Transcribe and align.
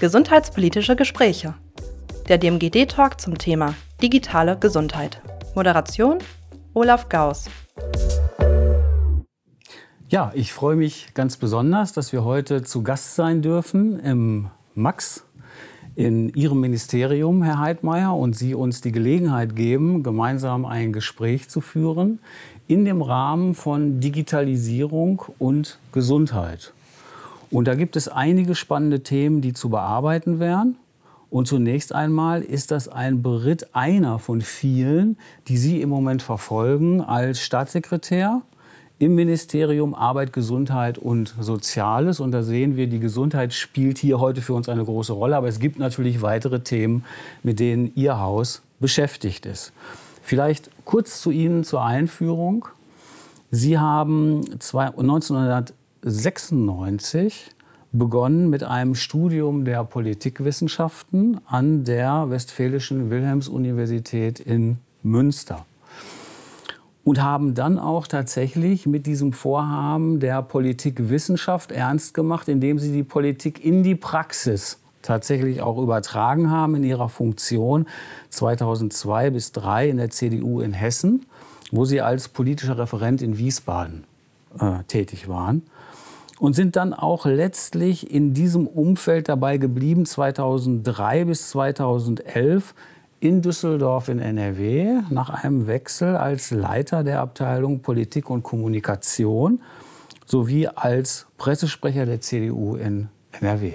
Gesundheitspolitische 0.00 0.94
Gespräche. 0.94 1.54
Der 2.28 2.38
DMGD-Talk 2.38 3.20
zum 3.20 3.36
Thema 3.36 3.74
digitale 4.00 4.56
Gesundheit. 4.56 5.20
Moderation 5.56 6.18
Olaf 6.72 7.08
Gauss. 7.08 7.46
Ja, 10.08 10.30
ich 10.34 10.52
freue 10.52 10.76
mich 10.76 11.14
ganz 11.14 11.36
besonders, 11.36 11.92
dass 11.94 12.12
wir 12.12 12.22
heute 12.22 12.62
zu 12.62 12.84
Gast 12.84 13.16
sein 13.16 13.42
dürfen 13.42 13.98
im 13.98 14.50
Max 14.76 15.24
in 15.96 16.28
Ihrem 16.28 16.60
Ministerium, 16.60 17.42
Herr 17.42 17.58
Heidmeier, 17.58 18.14
und 18.14 18.36
Sie 18.36 18.54
uns 18.54 18.80
die 18.80 18.92
Gelegenheit 18.92 19.56
geben, 19.56 20.04
gemeinsam 20.04 20.64
ein 20.64 20.92
Gespräch 20.92 21.48
zu 21.48 21.60
führen 21.60 22.20
in 22.68 22.84
dem 22.84 23.02
Rahmen 23.02 23.56
von 23.56 23.98
Digitalisierung 23.98 25.22
und 25.40 25.80
Gesundheit. 25.90 26.72
Und 27.50 27.66
da 27.66 27.74
gibt 27.74 27.96
es 27.96 28.08
einige 28.08 28.54
spannende 28.54 29.02
Themen, 29.02 29.40
die 29.40 29.52
zu 29.52 29.70
bearbeiten 29.70 30.38
wären. 30.38 30.76
Und 31.30 31.46
zunächst 31.46 31.94
einmal 31.94 32.42
ist 32.42 32.70
das 32.70 32.88
ein 32.88 33.22
Beritt 33.22 33.74
einer 33.74 34.18
von 34.18 34.40
vielen, 34.40 35.18
die 35.46 35.58
Sie 35.58 35.82
im 35.82 35.90
Moment 35.90 36.22
verfolgen 36.22 37.02
als 37.02 37.40
Staatssekretär 37.40 38.42
im 38.98 39.14
Ministerium 39.14 39.94
Arbeit, 39.94 40.32
Gesundheit 40.32 40.98
und 40.98 41.34
Soziales. 41.38 42.18
Und 42.18 42.32
da 42.32 42.42
sehen 42.42 42.76
wir, 42.76 42.88
die 42.88 42.98
Gesundheit 42.98 43.52
spielt 43.52 43.98
hier 43.98 44.18
heute 44.20 44.40
für 44.40 44.54
uns 44.54 44.68
eine 44.68 44.84
große 44.84 45.12
Rolle. 45.12 45.36
Aber 45.36 45.48
es 45.48 45.60
gibt 45.60 45.78
natürlich 45.78 46.22
weitere 46.22 46.60
Themen, 46.60 47.04
mit 47.42 47.60
denen 47.60 47.92
Ihr 47.94 48.18
Haus 48.18 48.62
beschäftigt 48.80 49.46
ist. 49.46 49.72
Vielleicht 50.22 50.70
kurz 50.84 51.20
zu 51.20 51.30
Ihnen 51.30 51.62
zur 51.62 51.84
Einführung. 51.84 52.66
Sie 53.50 53.78
haben 53.78 54.42
1996 56.04 57.50
begonnen 57.90 58.48
mit 58.50 58.62
einem 58.62 58.94
Studium 58.94 59.64
der 59.64 59.82
Politikwissenschaften 59.82 61.40
an 61.46 61.82
der 61.82 62.30
Westfälischen 62.30 63.10
Wilhelms-Universität 63.10 64.38
in 64.38 64.78
Münster 65.02 65.66
und 67.02 67.20
haben 67.20 67.54
dann 67.54 67.80
auch 67.80 68.06
tatsächlich 68.06 68.86
mit 68.86 69.06
diesem 69.06 69.32
Vorhaben 69.32 70.20
der 70.20 70.42
Politikwissenschaft 70.42 71.72
ernst 71.72 72.14
gemacht, 72.14 72.48
indem 72.48 72.78
sie 72.78 72.92
die 72.92 73.02
Politik 73.02 73.64
in 73.64 73.82
die 73.82 73.96
Praxis 73.96 74.78
tatsächlich 75.02 75.62
auch 75.62 75.82
übertragen 75.82 76.48
haben 76.50 76.76
in 76.76 76.84
ihrer 76.84 77.08
Funktion 77.08 77.86
2002 78.28 79.30
bis 79.30 79.52
2003 79.52 79.88
in 79.88 79.96
der 79.96 80.10
CDU 80.10 80.60
in 80.60 80.74
Hessen, 80.74 81.26
wo 81.72 81.84
sie 81.84 82.00
als 82.02 82.28
politischer 82.28 82.78
Referent 82.78 83.20
in 83.20 83.36
Wiesbaden 83.36 84.04
äh, 84.60 84.84
tätig 84.86 85.26
waren 85.28 85.62
und 86.38 86.54
sind 86.54 86.76
dann 86.76 86.92
auch 86.94 87.26
letztlich 87.26 88.12
in 88.12 88.34
diesem 88.34 88.66
Umfeld 88.66 89.28
dabei 89.28 89.58
geblieben 89.58 90.06
2003 90.06 91.24
bis 91.24 91.50
2011 91.50 92.74
in 93.20 93.42
Düsseldorf 93.42 94.08
in 94.08 94.20
NRW 94.20 95.00
nach 95.10 95.30
einem 95.30 95.66
Wechsel 95.66 96.16
als 96.16 96.50
Leiter 96.50 97.02
der 97.02 97.20
Abteilung 97.20 97.80
Politik 97.80 98.30
und 98.30 98.42
Kommunikation 98.42 99.60
sowie 100.26 100.68
als 100.68 101.26
Pressesprecher 101.36 102.06
der 102.06 102.20
CDU 102.20 102.76
in 102.76 103.08
NRW. 103.32 103.74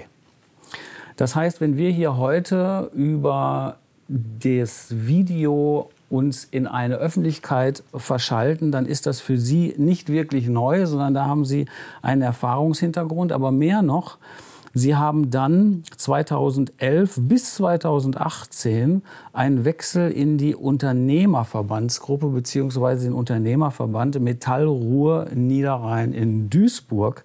Das 1.16 1.36
heißt, 1.36 1.60
wenn 1.60 1.76
wir 1.76 1.90
hier 1.90 2.16
heute 2.16 2.90
über 2.94 3.76
das 4.08 4.88
Video 4.90 5.90
uns 6.14 6.44
in 6.44 6.68
eine 6.68 6.96
Öffentlichkeit 6.96 7.82
verschalten, 7.92 8.70
dann 8.70 8.86
ist 8.86 9.06
das 9.06 9.20
für 9.20 9.36
Sie 9.36 9.74
nicht 9.76 10.08
wirklich 10.08 10.48
neu, 10.48 10.86
sondern 10.86 11.12
da 11.12 11.26
haben 11.26 11.44
Sie 11.44 11.66
einen 12.02 12.22
Erfahrungshintergrund. 12.22 13.32
Aber 13.32 13.50
mehr 13.50 13.82
noch, 13.82 14.18
Sie 14.76 14.96
haben 14.96 15.30
dann 15.30 15.84
2011 15.96 17.18
bis 17.22 17.54
2018 17.54 19.02
einen 19.32 19.64
Wechsel 19.64 20.10
in 20.10 20.38
die 20.38 20.54
Unternehmerverbandsgruppe 20.54 22.28
bzw. 22.28 23.04
den 23.04 23.12
Unternehmerverband 23.12 24.20
Metall 24.20 24.66
Ruhr 24.66 25.28
Niederrhein 25.34 26.12
in 26.12 26.50
Duisburg 26.50 27.24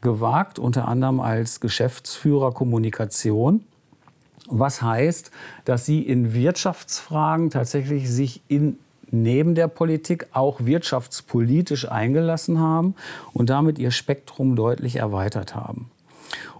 gewagt, 0.00 0.58
unter 0.58 0.88
anderem 0.88 1.20
als 1.20 1.60
Geschäftsführer 1.60 2.52
Kommunikation. 2.52 3.64
Was 4.48 4.82
heißt, 4.82 5.30
dass 5.64 5.84
Sie 5.84 6.00
in 6.02 6.32
Wirtschaftsfragen 6.32 7.50
tatsächlich 7.50 8.10
sich 8.10 8.40
in 8.48 8.78
neben 9.10 9.54
der 9.54 9.68
Politik 9.68 10.26
auch 10.32 10.64
wirtschaftspolitisch 10.64 11.90
eingelassen 11.90 12.58
haben 12.58 12.94
und 13.32 13.50
damit 13.50 13.78
ihr 13.78 13.90
Spektrum 13.90 14.56
deutlich 14.56 14.96
erweitert 14.96 15.54
haben? 15.54 15.90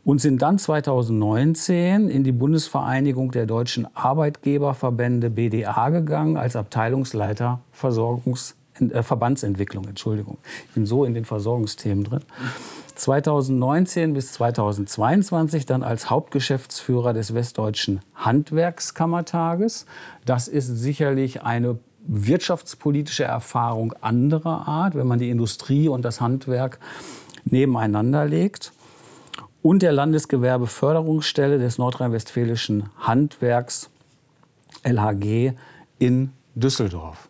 Und 0.05 0.21
sind 0.21 0.41
dann 0.41 0.59
2019 0.59 2.09
in 2.09 2.25
die 2.25 2.33
Bundesvereinigung 2.33 3.31
der 3.31 3.47
deutschen 3.47 3.87
Arbeitgeberverbände 3.95 5.29
BDA 5.29 5.91
gegangen 5.91 6.37
als 6.37 6.57
Abteilungsleiter 6.57 7.61
Versorgungs 7.73 8.55
äh, 8.81 9.03
Verbandsentwicklung. 9.03 9.87
Entschuldigung, 9.87 10.39
ich 10.69 10.75
bin 10.75 10.87
so 10.87 11.05
in 11.05 11.15
den 11.15 11.25
Versorgungsthemen 11.25 12.05
drin. 12.05 12.21
2019 12.95 14.13
bis 14.13 14.33
2022 14.33 15.67
dann 15.67 15.83
als 15.83 16.11
Hauptgeschäftsführer 16.11 17.13
des 17.13 17.33
Westdeutschen 17.33 18.01
Handwerkskammertages. 18.15 19.87
Das 20.25 20.49
ist 20.49 20.67
sicherlich 20.67 21.43
eine 21.43 21.79
wirtschaftspolitische 22.09 23.25
Erfahrung 23.25 23.93
anderer 24.01 24.67
Art, 24.67 24.95
wenn 24.95 25.07
man 25.07 25.19
die 25.19 25.31
Industrie 25.31 25.89
und 25.89 26.05
das 26.05 26.21
Handwerk 26.21 26.81
nebeneinander 27.45 28.25
legt 28.25 28.73
und 29.63 29.83
der 29.83 29.93
Landesgewerbeförderungsstelle 29.93 31.59
des 31.59 31.79
nordrhein-westfälischen 31.79 32.91
Handwerks 32.99 33.91
LHG 34.83 35.53
in 35.99 36.33
Düsseldorf. 36.55 37.28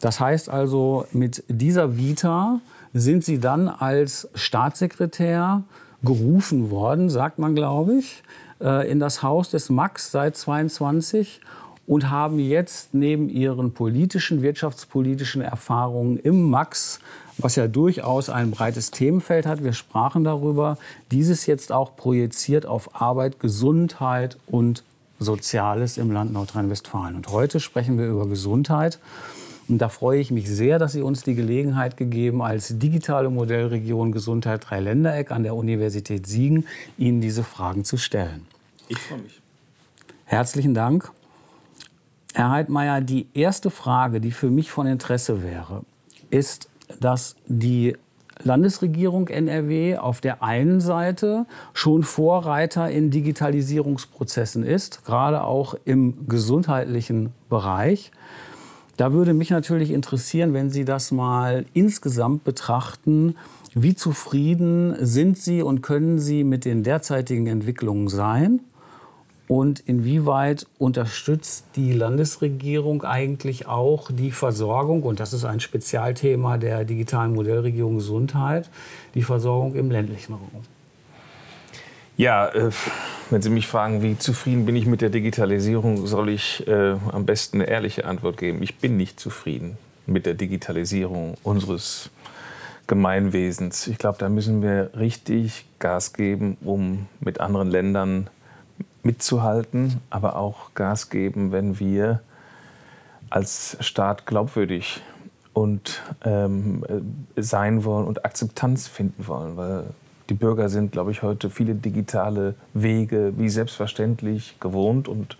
Das 0.00 0.20
heißt 0.20 0.48
also, 0.48 1.06
mit 1.12 1.44
dieser 1.48 1.96
Vita 1.96 2.60
sind 2.92 3.24
Sie 3.24 3.38
dann 3.38 3.68
als 3.68 4.28
Staatssekretär 4.34 5.62
gerufen 6.02 6.70
worden, 6.70 7.10
sagt 7.10 7.38
man, 7.38 7.54
glaube 7.54 7.94
ich, 7.94 8.22
äh, 8.60 8.90
in 8.90 9.00
das 9.00 9.22
Haus 9.22 9.50
des 9.50 9.70
Max 9.70 10.10
seit 10.10 10.36
22 10.36 11.40
und 11.86 12.10
haben 12.10 12.38
jetzt 12.38 12.94
neben 12.94 13.28
Ihren 13.28 13.72
politischen, 13.72 14.42
wirtschaftspolitischen 14.42 15.42
Erfahrungen 15.42 16.18
im 16.18 16.50
Max 16.50 17.00
was 17.38 17.56
ja 17.56 17.68
durchaus 17.68 18.30
ein 18.30 18.50
breites 18.50 18.90
Themenfeld 18.90 19.46
hat. 19.46 19.62
Wir 19.62 19.72
sprachen 19.72 20.24
darüber. 20.24 20.78
Dieses 21.10 21.46
jetzt 21.46 21.72
auch 21.72 21.96
projiziert 21.96 22.66
auf 22.66 23.00
Arbeit, 23.00 23.40
Gesundheit 23.40 24.38
und 24.46 24.82
Soziales 25.18 25.96
im 25.96 26.10
Land 26.10 26.32
Nordrhein-Westfalen. 26.32 27.16
Und 27.16 27.28
heute 27.28 27.60
sprechen 27.60 27.98
wir 27.98 28.06
über 28.06 28.26
Gesundheit. 28.26 28.98
Und 29.68 29.78
da 29.78 29.88
freue 29.88 30.20
ich 30.20 30.30
mich 30.30 30.48
sehr, 30.48 30.78
dass 30.78 30.92
Sie 30.92 31.02
uns 31.02 31.22
die 31.22 31.34
Gelegenheit 31.34 31.96
gegeben, 31.96 32.40
als 32.42 32.78
digitale 32.78 33.30
Modellregion 33.30 34.12
Gesundheit 34.12 34.68
Dreiländereck 34.68 35.32
an 35.32 35.42
der 35.42 35.56
Universität 35.56 36.26
Siegen 36.26 36.66
Ihnen 36.96 37.20
diese 37.20 37.42
Fragen 37.42 37.84
zu 37.84 37.96
stellen. 37.96 38.46
Ich 38.88 38.98
freue 38.98 39.18
mich. 39.18 39.40
Herzlichen 40.24 40.74
Dank. 40.74 41.10
Herr 42.34 42.50
Heidmeier, 42.50 43.00
die 43.00 43.26
erste 43.34 43.70
Frage, 43.70 44.20
die 44.20 44.30
für 44.30 44.50
mich 44.50 44.70
von 44.70 44.86
Interesse 44.86 45.42
wäre, 45.42 45.82
ist, 46.30 46.68
dass 47.00 47.34
die 47.46 47.96
Landesregierung 48.42 49.28
NRW 49.28 49.96
auf 49.96 50.20
der 50.20 50.42
einen 50.42 50.80
Seite 50.80 51.46
schon 51.72 52.02
Vorreiter 52.02 52.90
in 52.90 53.10
Digitalisierungsprozessen 53.10 54.62
ist, 54.62 55.04
gerade 55.04 55.42
auch 55.42 55.74
im 55.84 56.28
gesundheitlichen 56.28 57.32
Bereich. 57.48 58.12
Da 58.96 59.12
würde 59.12 59.34
mich 59.34 59.50
natürlich 59.50 59.90
interessieren, 59.90 60.54
wenn 60.54 60.70
Sie 60.70 60.84
das 60.84 61.12
mal 61.12 61.66
insgesamt 61.74 62.44
betrachten, 62.44 63.36
wie 63.74 63.94
zufrieden 63.94 64.96
sind 65.00 65.36
Sie 65.36 65.60
und 65.60 65.82
können 65.82 66.18
Sie 66.18 66.44
mit 66.44 66.64
den 66.64 66.82
derzeitigen 66.82 67.46
Entwicklungen 67.46 68.08
sein? 68.08 68.60
Und 69.48 69.80
inwieweit 69.80 70.66
unterstützt 70.78 71.66
die 71.76 71.92
Landesregierung 71.92 73.04
eigentlich 73.04 73.68
auch 73.68 74.10
die 74.10 74.32
Versorgung, 74.32 75.02
und 75.02 75.20
das 75.20 75.32
ist 75.32 75.44
ein 75.44 75.60
Spezialthema 75.60 76.56
der 76.56 76.84
digitalen 76.84 77.34
Modellregierung 77.34 77.96
Gesundheit, 77.96 78.70
die 79.14 79.22
Versorgung 79.22 79.74
im 79.76 79.90
ländlichen 79.90 80.32
Raum? 80.32 80.75
Ja, 82.16 82.48
äh, 82.48 82.70
wenn 83.28 83.42
Sie 83.42 83.50
mich 83.50 83.66
fragen, 83.66 84.02
wie 84.02 84.18
zufrieden 84.18 84.64
bin 84.64 84.74
ich 84.74 84.86
mit 84.86 85.02
der 85.02 85.10
Digitalisierung, 85.10 86.06
soll 86.06 86.30
ich 86.30 86.66
äh, 86.66 86.96
am 87.12 87.26
besten 87.26 87.60
eine 87.60 87.70
ehrliche 87.70 88.06
Antwort 88.06 88.38
geben. 88.38 88.62
Ich 88.62 88.78
bin 88.78 88.96
nicht 88.96 89.20
zufrieden 89.20 89.76
mit 90.06 90.24
der 90.24 90.34
Digitalisierung 90.34 91.36
unseres 91.42 92.10
Gemeinwesens. 92.86 93.86
Ich 93.88 93.98
glaube, 93.98 94.16
da 94.18 94.28
müssen 94.28 94.62
wir 94.62 94.92
richtig 94.96 95.66
Gas 95.78 96.14
geben, 96.14 96.56
um 96.62 97.06
mit 97.20 97.40
anderen 97.40 97.68
Ländern 97.68 98.30
mitzuhalten, 99.02 100.00
aber 100.08 100.36
auch 100.36 100.72
Gas 100.74 101.10
geben, 101.10 101.52
wenn 101.52 101.78
wir 101.80 102.22
als 103.28 103.76
Staat 103.80 104.24
glaubwürdig 104.24 105.02
und 105.52 106.02
ähm, 106.24 106.84
sein 107.36 107.84
wollen 107.84 108.06
und 108.06 108.24
Akzeptanz 108.24 108.86
finden 108.86 109.26
wollen. 109.26 109.56
Weil 109.56 109.84
Die 110.28 110.34
Bürger 110.34 110.68
sind, 110.68 110.92
glaube 110.92 111.12
ich, 111.12 111.22
heute 111.22 111.50
viele 111.50 111.74
digitale 111.74 112.54
Wege 112.74 113.32
wie 113.36 113.48
selbstverständlich 113.48 114.58
gewohnt 114.60 115.08
und 115.08 115.36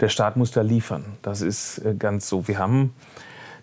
der 0.00 0.08
Staat 0.08 0.36
muss 0.36 0.52
da 0.52 0.62
liefern. 0.62 1.04
Das 1.22 1.42
ist 1.42 1.78
äh, 1.78 1.94
ganz 1.94 2.28
so. 2.28 2.48
Wir 2.48 2.58
haben 2.58 2.94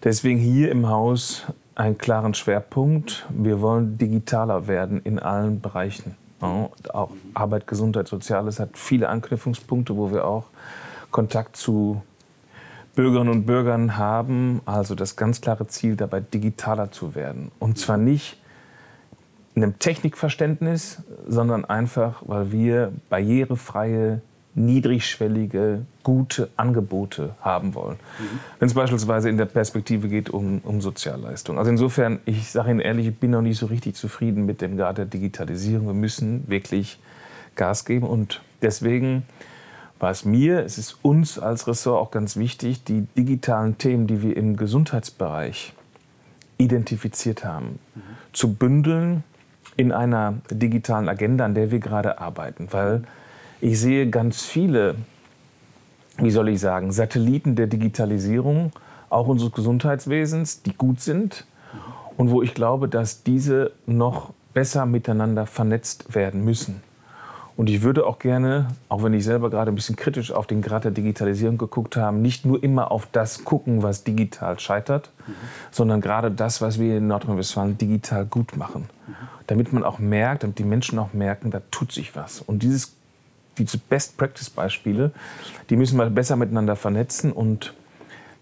deswegen 0.03 0.39
hier 0.39 0.69
im 0.71 0.87
Haus 0.89 1.45
einen 1.75 1.97
klaren 1.97 2.33
Schwerpunkt. 2.33 3.25
Wir 3.29 3.61
wollen 3.61 3.97
digitaler 3.97 4.67
werden 4.67 5.01
in 5.03 5.19
allen 5.19 5.61
Bereichen. 5.61 6.15
Auch 6.41 7.09
Arbeit, 7.33 7.65
Gesundheit, 7.65 8.07
Soziales 8.07 8.59
hat 8.59 8.77
viele 8.77 9.09
Anknüpfungspunkte, 9.09 9.95
wo 9.95 10.11
wir 10.11 10.25
auch 10.25 10.45
Kontakt 11.09 11.55
zu 11.57 12.03
Bürgerinnen 12.93 13.31
und 13.31 13.45
Bürgern 13.45 13.97
haben. 13.97 14.61
Also 14.65 14.95
das 14.95 15.15
ganz 15.15 15.41
klare 15.41 15.67
Ziel 15.67 15.95
dabei, 15.95 16.19
digitaler 16.19 16.91
zu 16.91 17.15
werden. 17.15 17.51
Und 17.57 17.79
zwar 17.79 17.97
nicht 17.97 18.37
einem 19.63 19.79
Technikverständnis, 19.79 21.03
sondern 21.27 21.65
einfach, 21.65 22.23
weil 22.25 22.51
wir 22.51 22.91
barrierefreie 23.09 24.21
niedrigschwellige, 24.55 25.85
gute 26.03 26.49
Angebote 26.55 27.35
haben 27.41 27.73
wollen. 27.75 27.97
Mhm. 28.19 28.39
Wenn 28.59 28.67
es 28.67 28.73
beispielsweise 28.73 29.29
in 29.29 29.37
der 29.37 29.45
Perspektive 29.45 30.07
geht 30.07 30.29
um, 30.29 30.61
um 30.63 30.81
Sozialleistung. 30.81 31.57
Also 31.57 31.71
insofern, 31.71 32.19
ich 32.25 32.51
sage 32.51 32.71
Ihnen 32.71 32.79
ehrlich, 32.79 33.07
ich 33.07 33.17
bin 33.17 33.31
noch 33.31 33.41
nicht 33.41 33.57
so 33.57 33.65
richtig 33.65 33.95
zufrieden 33.95 34.45
mit 34.45 34.61
dem 34.61 34.77
Grad 34.77 34.97
der 34.97 35.05
Digitalisierung. 35.05 35.87
Wir 35.87 35.93
müssen 35.93 36.47
wirklich 36.47 36.99
Gas 37.55 37.85
geben 37.85 38.07
und 38.07 38.41
deswegen 38.61 39.23
war 39.99 40.11
es 40.11 40.25
mir, 40.25 40.59
es 40.59 40.77
ist 40.77 40.99
uns 41.01 41.39
als 41.39 41.67
Ressort 41.67 42.01
auch 42.01 42.11
ganz 42.11 42.37
wichtig, 42.37 42.83
die 42.83 43.07
digitalen 43.17 43.77
Themen, 43.77 44.07
die 44.07 44.21
wir 44.21 44.35
im 44.37 44.55
Gesundheitsbereich 44.55 45.73
identifiziert 46.57 47.43
haben, 47.43 47.79
mhm. 47.93 48.01
zu 48.31 48.53
bündeln 48.53 49.23
in 49.77 49.91
einer 49.91 50.35
digitalen 50.49 51.09
Agenda, 51.09 51.45
an 51.45 51.55
der 51.55 51.71
wir 51.71 51.79
gerade 51.79 52.19
arbeiten. 52.19 52.67
Weil 52.71 53.03
ich 53.61 53.79
sehe 53.79 54.09
ganz 54.09 54.43
viele, 54.43 54.95
wie 56.17 56.31
soll 56.31 56.49
ich 56.49 56.59
sagen, 56.59 56.91
Satelliten 56.91 57.55
der 57.55 57.67
Digitalisierung, 57.67 58.71
auch 59.09 59.27
unseres 59.27 59.51
Gesundheitswesens, 59.51 60.63
die 60.63 60.73
gut 60.73 60.99
sind 60.99 61.45
und 62.17 62.31
wo 62.31 62.41
ich 62.41 62.53
glaube, 62.53 62.87
dass 62.87 63.23
diese 63.23 63.71
noch 63.85 64.33
besser 64.53 64.85
miteinander 64.85 65.45
vernetzt 65.45 66.15
werden 66.15 66.43
müssen. 66.43 66.81
Und 67.57 67.69
ich 67.69 67.83
würde 67.83 68.05
auch 68.05 68.19
gerne, 68.19 68.67
auch 68.89 69.03
wenn 69.03 69.13
ich 69.13 69.23
selber 69.23 69.49
gerade 69.49 69.71
ein 69.71 69.75
bisschen 69.75 69.95
kritisch 69.95 70.31
auf 70.31 70.45
den 70.45 70.61
Grad 70.61 70.83
der 70.83 70.91
Digitalisierung 70.91 71.57
geguckt 71.57 71.95
habe, 71.95 72.17
nicht 72.17 72.45
nur 72.45 72.61
immer 72.61 72.91
auf 72.91 73.07
das 73.11 73.45
gucken, 73.45 73.81
was 73.81 74.03
digital 74.03 74.59
scheitert, 74.59 75.09
mhm. 75.25 75.33
sondern 75.71 76.01
gerade 76.01 76.31
das, 76.31 76.61
was 76.61 76.79
wir 76.79 76.97
in 76.97 77.07
Nordrhein-Westfalen 77.07 77.77
digital 77.77 78.25
gut 78.25 78.57
machen. 78.57 78.89
Mhm. 79.07 79.13
Damit 79.47 79.73
man 79.73 79.83
auch 79.83 79.99
merkt, 79.99 80.43
damit 80.43 80.57
die 80.59 80.63
Menschen 80.63 80.97
auch 80.99 81.13
merken, 81.13 81.51
da 81.51 81.61
tut 81.71 81.91
sich 81.91 82.15
was. 82.15 82.41
Und 82.41 82.63
dieses 82.63 82.95
diese 83.57 83.77
Best-Practice-Beispiele, 83.77 85.11
die 85.69 85.75
müssen 85.75 85.97
wir 85.97 86.09
besser 86.09 86.35
miteinander 86.35 86.75
vernetzen 86.75 87.31
und 87.31 87.73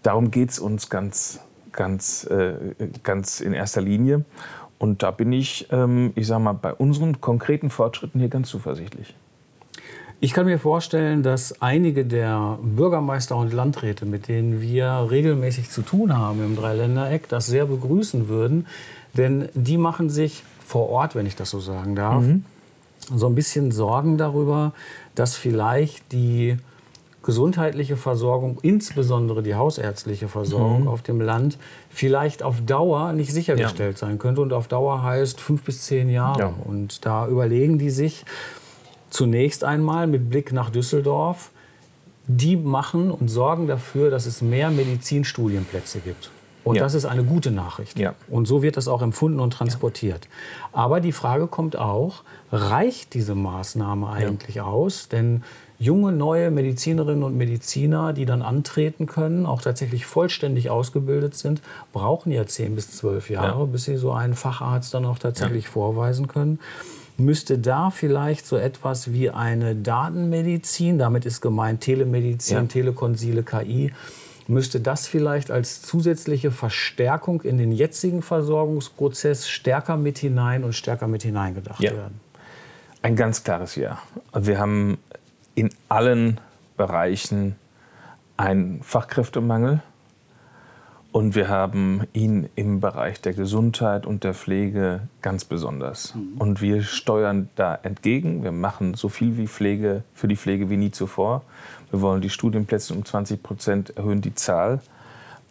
darum 0.01 0.31
geht 0.31 0.51
es 0.51 0.59
uns 0.59 0.89
ganz, 0.89 1.39
ganz, 1.71 2.25
äh, 2.25 2.55
ganz 3.03 3.39
in 3.39 3.53
erster 3.53 3.81
Linie. 3.81 4.25
Und 4.79 5.03
da 5.03 5.11
bin 5.11 5.31
ich, 5.31 5.67
ähm, 5.71 6.11
ich 6.15 6.27
sage 6.27 6.43
mal, 6.43 6.53
bei 6.53 6.73
unseren 6.73 7.21
konkreten 7.21 7.69
Fortschritten 7.69 8.19
hier 8.19 8.29
ganz 8.29 8.49
zuversichtlich. 8.49 9.15
Ich 10.19 10.33
kann 10.33 10.45
mir 10.45 10.59
vorstellen, 10.59 11.21
dass 11.21 11.61
einige 11.61 12.05
der 12.05 12.57
Bürgermeister 12.61 13.35
und 13.35 13.51
Landräte, 13.51 14.05
mit 14.05 14.29
denen 14.29 14.61
wir 14.61 15.07
regelmäßig 15.09 15.69
zu 15.69 15.81
tun 15.81 16.17
haben 16.17 16.43
im 16.43 16.55
Dreiländereck, 16.55 17.27
das 17.27 17.47
sehr 17.47 17.65
begrüßen 17.65 18.29
würden. 18.29 18.67
Denn 19.17 19.49
die 19.53 19.77
machen 19.77 20.09
sich 20.09 20.43
vor 20.65 20.89
Ort, 20.89 21.15
wenn 21.15 21.25
ich 21.25 21.35
das 21.35 21.49
so 21.49 21.59
sagen 21.59 21.95
darf, 21.95 22.23
mhm. 22.23 22.45
so 23.15 23.27
ein 23.27 23.35
bisschen 23.35 23.71
Sorgen 23.71 24.17
darüber, 24.17 24.73
dass 25.15 25.35
vielleicht 25.35 26.11
die 26.11 26.57
gesundheitliche 27.23 27.95
Versorgung, 27.95 28.59
insbesondere 28.61 29.41
die 29.41 29.55
hausärztliche 29.55 30.27
Versorgung 30.27 30.81
mhm. 30.81 30.87
auf 30.89 31.01
dem 31.01 31.21
Land, 31.21 31.57
vielleicht 31.89 32.43
auf 32.43 32.61
Dauer 32.65 33.13
nicht 33.13 33.31
sichergestellt 33.31 33.99
ja. 33.99 34.07
sein 34.07 34.19
könnte. 34.19 34.41
Und 34.41 34.53
auf 34.53 34.67
Dauer 34.67 35.01
heißt 35.01 35.39
fünf 35.39 35.63
bis 35.63 35.83
zehn 35.83 36.09
Jahre. 36.09 36.39
Ja. 36.39 36.53
Und 36.65 37.05
da 37.05 37.27
überlegen 37.27 37.79
die 37.79 37.89
sich 37.89 38.25
zunächst 39.09 39.63
einmal 39.63 40.05
mit 40.07 40.29
Blick 40.29 40.51
nach 40.51 40.69
Düsseldorf, 40.69 41.51
die 42.27 42.57
machen 42.57 43.09
und 43.11 43.29
sorgen 43.29 43.67
dafür, 43.67 44.09
dass 44.09 44.25
es 44.25 44.41
mehr 44.41 44.69
Medizinstudienplätze 44.69 45.99
gibt. 45.99 46.29
Und 46.63 46.75
ja. 46.75 46.83
das 46.83 46.93
ist 46.93 47.05
eine 47.05 47.23
gute 47.23 47.51
Nachricht. 47.51 47.99
Ja. 47.99 48.15
Und 48.29 48.47
so 48.47 48.61
wird 48.61 48.77
das 48.77 48.87
auch 48.87 49.01
empfunden 49.01 49.39
und 49.39 49.51
transportiert. 49.51 50.25
Ja. 50.25 50.79
Aber 50.79 51.01
die 51.01 51.11
Frage 51.11 51.47
kommt 51.47 51.77
auch, 51.77 52.23
reicht 52.51 53.13
diese 53.13 53.35
Maßnahme 53.35 54.09
eigentlich 54.09 54.61
aus? 54.61 55.09
Denn 55.09 55.43
junge, 55.77 56.11
neue 56.11 56.51
Medizinerinnen 56.51 57.23
und 57.23 57.35
Mediziner, 57.35 58.13
die 58.13 58.25
dann 58.25 58.41
antreten 58.41 59.05
können, 59.05 59.45
auch 59.45 59.61
tatsächlich 59.61 60.05
vollständig 60.05 60.69
ausgebildet 60.69 61.35
sind, 61.35 61.61
brauchen 61.91 62.31
ja 62.31 62.45
10 62.45 62.75
bis 62.75 62.91
12 62.97 63.29
Jahre, 63.29 63.67
bis 63.67 63.85
sie 63.85 63.97
so 63.97 64.13
einen 64.13 64.33
Facharzt 64.33 64.93
dann 64.93 65.05
auch 65.05 65.19
tatsächlich 65.19 65.67
vorweisen 65.67 66.27
können 66.27 66.59
müsste 67.17 67.59
da 67.59 67.91
vielleicht 67.91 68.45
so 68.45 68.57
etwas 68.57 69.11
wie 69.11 69.29
eine 69.29 69.75
Datenmedizin, 69.75 70.97
damit 70.97 71.25
ist 71.25 71.41
gemeint 71.41 71.81
Telemedizin, 71.81 72.57
ja. 72.57 72.63
Telekonsile, 72.63 73.43
KI, 73.43 73.93
müsste 74.53 74.79
das 74.79 75.07
vielleicht 75.07 75.51
als 75.51 75.81
zusätzliche 75.81 76.51
Verstärkung 76.51 77.41
in 77.41 77.57
den 77.57 77.71
jetzigen 77.71 78.21
Versorgungsprozess 78.21 79.49
stärker 79.49 79.97
mit 79.97 80.17
hinein 80.17 80.63
und 80.63 80.73
stärker 80.73 81.07
mit 81.07 81.23
hineingedacht 81.23 81.81
ja. 81.81 81.91
werden? 81.91 82.19
Ein 83.01 83.15
ganz 83.15 83.43
klares 83.43 83.75
Ja. 83.75 83.99
Wir 84.33 84.59
haben 84.59 84.97
in 85.55 85.69
allen 85.89 86.39
Bereichen 86.77 87.55
einen 88.37 88.81
Fachkräftemangel 88.81 89.81
und 91.11 91.35
wir 91.35 91.47
haben 91.47 92.01
ihn 92.13 92.49
im 92.55 92.79
Bereich 92.79 93.21
der 93.21 93.33
Gesundheit 93.33 94.07
und 94.07 94.23
der 94.23 94.33
Pflege 94.33 95.01
ganz 95.21 95.45
besonders. 95.45 96.15
Mhm. 96.15 96.37
Und 96.39 96.61
wir 96.61 96.81
steuern 96.81 97.49
da 97.55 97.75
entgegen. 97.75 98.43
Wir 98.43 98.51
machen 98.51 98.95
so 98.95 99.09
viel 99.09 99.37
wie 99.37 99.47
Pflege 99.47 100.03
für 100.15 100.27
die 100.27 100.35
Pflege 100.35 100.71
wie 100.71 100.77
nie 100.77 100.89
zuvor. 100.89 101.43
Wir 101.93 102.01
wollen 102.01 102.21
die 102.21 102.31
Studienplätze 102.31 102.91
um 102.95 103.05
20 103.05 103.43
Prozent 103.43 103.95
erhöhen, 103.95 104.19
die 104.19 104.33
Zahl. 104.33 104.79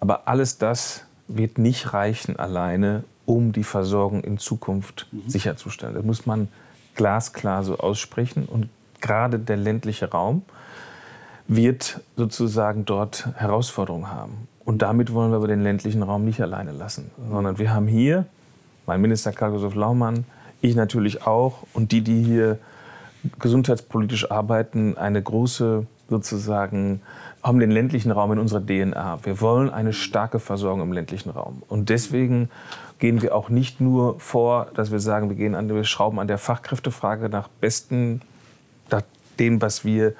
Aber 0.00 0.27
alles 0.27 0.59
das 0.59 1.05
wird 1.29 1.56
nicht 1.56 1.94
reichen 1.94 2.35
alleine, 2.37 3.05
um 3.27 3.53
die 3.53 3.62
Versorgung 3.62 4.25
in 4.25 4.39
Zukunft 4.39 5.06
mhm. 5.12 5.29
sicherzustellen. 5.29 5.94
Das 5.94 6.03
muss 6.03 6.27
man 6.27 6.49
glasklar 6.97 7.62
so 7.62 7.79
aussprechen. 7.79 8.47
Und 8.47 8.69
gerade 9.00 9.39
der 9.39 9.56
ländliche 9.56 10.11
Raum 10.11 10.43
wird 11.46 12.01
sozusagen 12.17 12.87
dort 12.87 13.29
Herausforderungen 13.37 14.11
haben. 14.11 14.49
Und 14.65 14.82
damit 14.82 15.13
wollen 15.13 15.31
wir 15.31 15.37
aber 15.37 15.46
den 15.46 15.63
ländlichen 15.63 16.03
Raum 16.03 16.25
nicht 16.25 16.41
alleine 16.41 16.72
lassen, 16.72 17.13
sondern 17.31 17.61
wir 17.61 17.72
haben 17.72 17.87
hier, 17.87 18.27
mein 18.87 19.01
Minister 19.01 19.31
Karl-Josef 19.31 19.77
Laumann, 19.77 20.25
ich 20.61 20.75
natürlich 20.75 21.25
auch 21.25 21.63
und 21.72 21.93
die, 21.93 22.01
die 22.01 22.20
hier 22.20 22.58
gesundheitspolitisch 23.39 24.29
arbeiten, 24.29 24.99
eine 24.99 25.22
große 25.22 25.87
sozusagen, 26.13 27.01
haben 27.43 27.59
den 27.59 27.71
ländlichen 27.71 28.11
Raum 28.11 28.33
in 28.33 28.39
unserer 28.39 28.65
DNA. 28.65 29.21
Wir 29.25 29.41
wollen 29.41 29.71
eine 29.71 29.93
starke 29.93 30.39
Versorgung 30.39 30.83
im 30.83 30.93
ländlichen 30.93 31.31
Raum. 31.31 31.63
Und 31.69 31.89
deswegen 31.89 32.51
gehen 32.99 33.23
wir 33.23 33.35
auch 33.35 33.49
nicht 33.49 33.81
nur 33.81 34.21
vor, 34.21 34.69
dass 34.75 34.93
wir 34.93 35.01
sagen, 35.01 35.29
wir, 35.29 35.37
gehen 35.37 35.55
an, 35.55 35.69
wir 35.69 35.85
schrauben 35.85 36.21
an 36.21 36.29
der 36.29 36.39
Fachkräftefrage 36.39 37.29
nach 37.29 37.49
besten, 37.49 38.21
nach 38.91 39.03
dem, 39.41 39.61
was 39.61 39.85
wir 39.85 40.15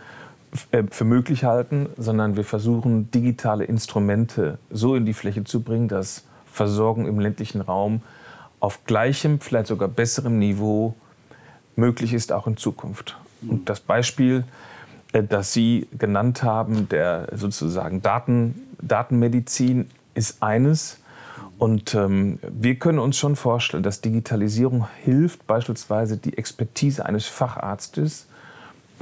äh, 0.73 0.83
für 0.91 1.05
möglich 1.05 1.45
halten, 1.45 1.89
sondern 1.97 2.37
wir 2.37 2.45
versuchen, 2.45 3.11
digitale 3.11 3.65
Instrumente 3.65 4.59
so 4.71 4.97
in 4.97 5.07
die 5.07 5.15
Fläche 5.15 5.45
zu 5.45 5.63
bringen, 5.63 5.89
dass 5.89 6.25
Versorgung 6.47 7.07
im 7.07 7.21
ländlichen 7.21 7.61
Raum 7.61 8.03
auf 8.59 8.85
gleichem, 8.85 9.41
vielleicht 9.41 9.67
sogar 9.67 9.89
besserem 9.89 10.39
Niveau 10.39 10.95
möglich 11.77 12.13
ist, 12.13 12.33
auch 12.33 12.47
in 12.47 12.57
Zukunft. 12.57 13.17
Und 13.47 13.69
das 13.69 13.81
Beispiel, 13.81 14.45
das 15.13 15.53
Sie 15.53 15.89
genannt 15.99 16.43
haben, 16.43 16.89
der 16.89 17.29
sozusagen 17.35 18.03
Daten, 18.03 18.55
Datenmedizin, 18.81 19.91
ist 20.15 20.43
eines. 20.43 20.99
Und 21.59 21.95
ähm, 21.95 22.39
wir 22.43 22.77
können 22.77 22.99
uns 22.99 23.17
schon 23.17 23.37
vorstellen, 23.37 23.83
dass 23.83 24.01
Digitalisierung 24.01 24.87
hilft, 25.05 25.47
beispielsweise 25.47 26.17
die 26.17 26.37
Expertise 26.37 27.05
eines 27.05 27.27
Facharztes 27.27 28.27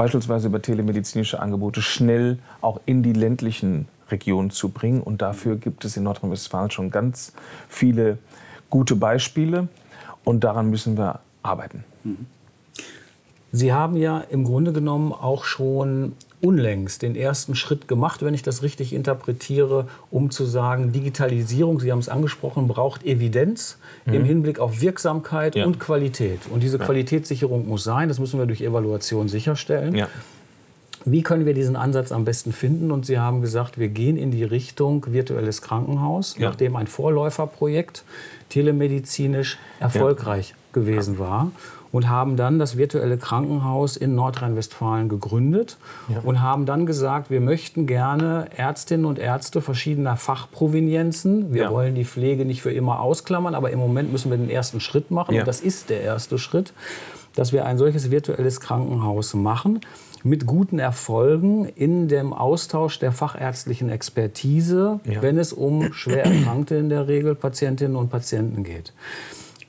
beispielsweise 0.00 0.48
über 0.48 0.62
telemedizinische 0.62 1.40
Angebote 1.40 1.82
schnell 1.82 2.38
auch 2.62 2.80
in 2.86 3.02
die 3.02 3.12
ländlichen 3.12 3.86
Regionen 4.10 4.50
zu 4.50 4.70
bringen. 4.70 5.02
Und 5.02 5.20
dafür 5.20 5.56
gibt 5.56 5.84
es 5.84 5.94
in 5.98 6.04
Nordrhein-Westfalen 6.04 6.70
schon 6.70 6.90
ganz 6.90 7.34
viele 7.68 8.16
gute 8.70 8.96
Beispiele. 8.96 9.68
Und 10.24 10.42
daran 10.42 10.70
müssen 10.70 10.96
wir 10.96 11.20
arbeiten. 11.42 11.84
Mhm. 12.04 12.26
Sie 13.52 13.72
haben 13.72 13.96
ja 13.96 14.20
im 14.20 14.44
Grunde 14.44 14.72
genommen 14.72 15.12
auch 15.12 15.44
schon 15.44 16.12
unlängst 16.40 17.02
den 17.02 17.16
ersten 17.16 17.54
Schritt 17.54 17.88
gemacht, 17.88 18.24
wenn 18.24 18.32
ich 18.32 18.42
das 18.42 18.62
richtig 18.62 18.92
interpretiere, 18.92 19.88
um 20.10 20.30
zu 20.30 20.44
sagen, 20.44 20.92
Digitalisierung, 20.92 21.80
Sie 21.80 21.92
haben 21.92 21.98
es 21.98 22.08
angesprochen, 22.08 22.68
braucht 22.68 23.04
Evidenz 23.04 23.78
mhm. 24.06 24.14
im 24.14 24.24
Hinblick 24.24 24.58
auf 24.58 24.80
Wirksamkeit 24.80 25.56
ja. 25.56 25.66
und 25.66 25.80
Qualität. 25.80 26.40
Und 26.50 26.62
diese 26.62 26.78
ja. 26.78 26.84
Qualitätssicherung 26.84 27.68
muss 27.68 27.84
sein, 27.84 28.08
das 28.08 28.18
müssen 28.18 28.38
wir 28.38 28.46
durch 28.46 28.62
Evaluation 28.62 29.28
sicherstellen. 29.28 29.94
Ja. 29.94 30.08
Wie 31.04 31.22
können 31.22 31.46
wir 31.46 31.54
diesen 31.54 31.76
Ansatz 31.76 32.12
am 32.12 32.24
besten 32.24 32.52
finden? 32.52 32.90
Und 32.90 33.06
Sie 33.06 33.18
haben 33.18 33.40
gesagt, 33.40 33.78
wir 33.78 33.88
gehen 33.88 34.18
in 34.18 34.30
die 34.30 34.44
Richtung 34.44 35.06
virtuelles 35.08 35.62
Krankenhaus, 35.62 36.36
nachdem 36.38 36.76
ein 36.76 36.86
Vorläuferprojekt 36.86 38.04
telemedizinisch 38.50 39.58
erfolgreich 39.78 40.54
gewesen 40.72 41.18
war 41.18 41.52
und 41.92 42.08
haben 42.08 42.36
dann 42.36 42.58
das 42.58 42.76
virtuelle 42.76 43.18
Krankenhaus 43.18 43.96
in 43.96 44.14
Nordrhein-Westfalen 44.14 45.08
gegründet 45.08 45.76
ja. 46.08 46.20
und 46.20 46.40
haben 46.40 46.66
dann 46.66 46.86
gesagt, 46.86 47.30
wir 47.30 47.40
möchten 47.40 47.86
gerne 47.86 48.48
Ärztinnen 48.56 49.06
und 49.06 49.18
Ärzte 49.18 49.60
verschiedener 49.60 50.16
Fachprovenienzen. 50.16 51.52
Wir 51.52 51.64
ja. 51.64 51.70
wollen 51.70 51.94
die 51.94 52.04
Pflege 52.04 52.44
nicht 52.44 52.62
für 52.62 52.72
immer 52.72 53.00
ausklammern, 53.00 53.54
aber 53.54 53.70
im 53.70 53.78
Moment 53.78 54.12
müssen 54.12 54.30
wir 54.30 54.38
den 54.38 54.50
ersten 54.50 54.80
Schritt 54.80 55.10
machen 55.10 55.34
ja. 55.34 55.42
und 55.42 55.48
das 55.48 55.60
ist 55.60 55.90
der 55.90 56.02
erste 56.02 56.38
Schritt, 56.38 56.72
dass 57.34 57.52
wir 57.52 57.64
ein 57.64 57.78
solches 57.78 58.10
virtuelles 58.10 58.60
Krankenhaus 58.60 59.34
machen 59.34 59.80
mit 60.22 60.46
guten 60.46 60.78
Erfolgen 60.78 61.64
in 61.64 62.08
dem 62.08 62.32
Austausch 62.32 62.98
der 62.98 63.12
fachärztlichen 63.12 63.88
Expertise, 63.88 65.00
wenn 65.04 65.38
es 65.38 65.52
um 65.52 65.92
schwer 65.92 66.24
Erkrankte 66.26 66.76
in 66.76 66.88
der 66.88 67.08
Regel 67.08 67.34
Patientinnen 67.34 67.96
und 67.96 68.10
Patienten 68.10 68.64
geht. 68.64 68.92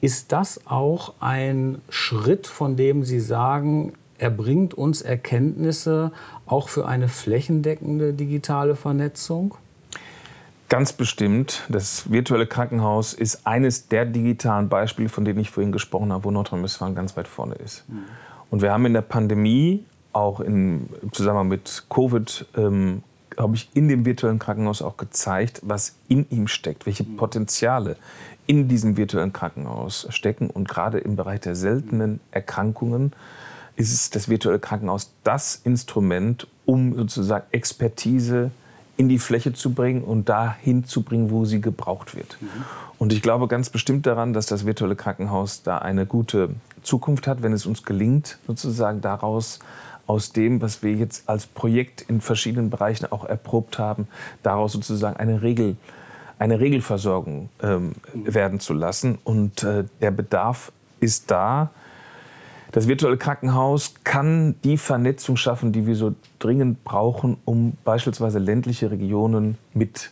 Ist 0.01 0.31
das 0.31 0.65
auch 0.65 1.13
ein 1.19 1.79
Schritt, 1.89 2.47
von 2.47 2.75
dem 2.75 3.03
Sie 3.03 3.19
sagen, 3.19 3.93
er 4.17 4.31
bringt 4.31 4.73
uns 4.73 5.01
Erkenntnisse 5.01 6.11
auch 6.45 6.69
für 6.69 6.87
eine 6.87 7.07
flächendeckende 7.07 8.13
digitale 8.13 8.75
Vernetzung? 8.75 9.55
Ganz 10.69 10.93
bestimmt. 10.93 11.63
Das 11.69 12.11
virtuelle 12.11 12.47
Krankenhaus 12.47 13.13
ist 13.13 13.45
eines 13.45 13.89
der 13.89 14.05
digitalen 14.05 14.69
Beispiele, 14.69 15.09
von 15.09 15.25
denen 15.25 15.39
ich 15.39 15.51
vorhin 15.51 15.71
gesprochen 15.71 16.11
habe, 16.13 16.23
wo 16.23 16.31
Nordrhein-Westfalen 16.31 16.95
ganz 16.95 17.15
weit 17.17 17.27
vorne 17.27 17.55
ist. 17.55 17.87
Mhm. 17.89 18.03
Und 18.49 18.61
wir 18.61 18.71
haben 18.71 18.85
in 18.85 18.93
der 18.93 19.01
Pandemie, 19.01 19.85
auch 20.13 20.39
im 20.39 20.87
Zusammenhang 21.11 21.47
mit 21.47 21.83
Covid, 21.89 22.45
ähm, 22.57 23.03
glaube 23.31 23.55
ich, 23.55 23.69
in 23.73 23.87
dem 23.87 24.05
virtuellen 24.05 24.39
Krankenhaus 24.39 24.81
auch 24.81 24.97
gezeigt, 24.97 25.61
was 25.63 25.95
in 26.07 26.25
ihm 26.29 26.47
steckt, 26.47 26.85
welche 26.85 27.03
mhm. 27.03 27.17
Potenziale 27.17 27.95
in 28.45 28.67
diesem 28.67 28.97
virtuellen 28.97 29.33
Krankenhaus 29.33 30.07
stecken. 30.09 30.49
Und 30.49 30.67
gerade 30.67 30.99
im 30.99 31.15
Bereich 31.15 31.41
der 31.41 31.55
seltenen 31.55 32.19
Erkrankungen 32.31 33.13
ist 33.75 34.15
das 34.15 34.29
virtuelle 34.29 34.59
Krankenhaus 34.59 35.11
das 35.23 35.55
Instrument, 35.63 36.47
um 36.65 36.95
sozusagen 36.95 37.45
Expertise 37.51 38.51
in 38.97 39.09
die 39.09 39.19
Fläche 39.19 39.53
zu 39.53 39.73
bringen 39.73 40.03
und 40.03 40.29
dahin 40.29 40.85
zu 40.85 41.01
bringen, 41.01 41.31
wo 41.31 41.45
sie 41.45 41.61
gebraucht 41.61 42.15
wird. 42.15 42.37
Mhm. 42.39 42.47
Und 42.99 43.13
ich 43.13 43.21
glaube 43.21 43.47
ganz 43.47 43.69
bestimmt 43.69 44.05
daran, 44.05 44.33
dass 44.33 44.45
das 44.45 44.65
virtuelle 44.65 44.95
Krankenhaus 44.95 45.63
da 45.63 45.79
eine 45.79 46.05
gute 46.05 46.49
Zukunft 46.83 47.25
hat, 47.25 47.41
wenn 47.41 47.53
es 47.53 47.65
uns 47.65 47.83
gelingt, 47.83 48.37
sozusagen 48.45 49.01
daraus 49.01 49.59
aus 50.07 50.31
dem, 50.31 50.61
was 50.61 50.83
wir 50.83 50.93
jetzt 50.93 51.29
als 51.29 51.45
Projekt 51.47 52.01
in 52.01 52.21
verschiedenen 52.21 52.69
Bereichen 52.69 53.11
auch 53.11 53.25
erprobt 53.25 53.79
haben, 53.79 54.07
daraus 54.43 54.73
sozusagen 54.73 55.17
eine 55.17 55.41
Regel 55.41 55.75
eine 56.41 56.59
Regelversorgung 56.59 57.49
ähm, 57.61 57.93
werden 58.15 58.59
zu 58.59 58.73
lassen. 58.73 59.19
Und 59.23 59.61
äh, 59.61 59.83
der 60.01 60.09
Bedarf 60.09 60.71
ist 60.99 61.29
da. 61.29 61.69
Das 62.71 62.87
virtuelle 62.87 63.17
Krankenhaus 63.17 63.93
kann 64.03 64.55
die 64.63 64.77
Vernetzung 64.77 65.37
schaffen, 65.37 65.71
die 65.71 65.85
wir 65.85 65.95
so 65.95 66.15
dringend 66.39 66.83
brauchen, 66.83 67.37
um 67.45 67.73
beispielsweise 67.83 68.39
ländliche 68.39 68.89
Regionen 68.89 69.59
mit 69.75 70.09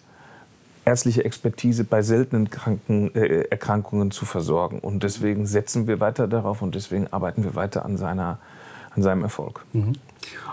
ärztlicher 0.86 1.26
Expertise 1.26 1.84
bei 1.84 2.04
seltenen 2.04 2.52
Kranken, 2.52 3.14
äh, 3.16 3.46
Erkrankungen 3.50 4.12
zu 4.12 4.26
versorgen. 4.26 4.80
Und 4.80 5.02
deswegen 5.02 5.48
setzen 5.48 5.88
wir 5.88 6.00
weiter 6.00 6.28
darauf 6.28 6.62
und 6.62 6.76
deswegen 6.76 7.08
arbeiten 7.08 7.44
wir 7.44 7.56
weiter 7.56 7.86
an, 7.86 7.98
seiner, 7.98 8.38
an 8.96 9.04
seinem 9.04 9.24
Erfolg. 9.24 9.66
Mhm. 9.74 9.94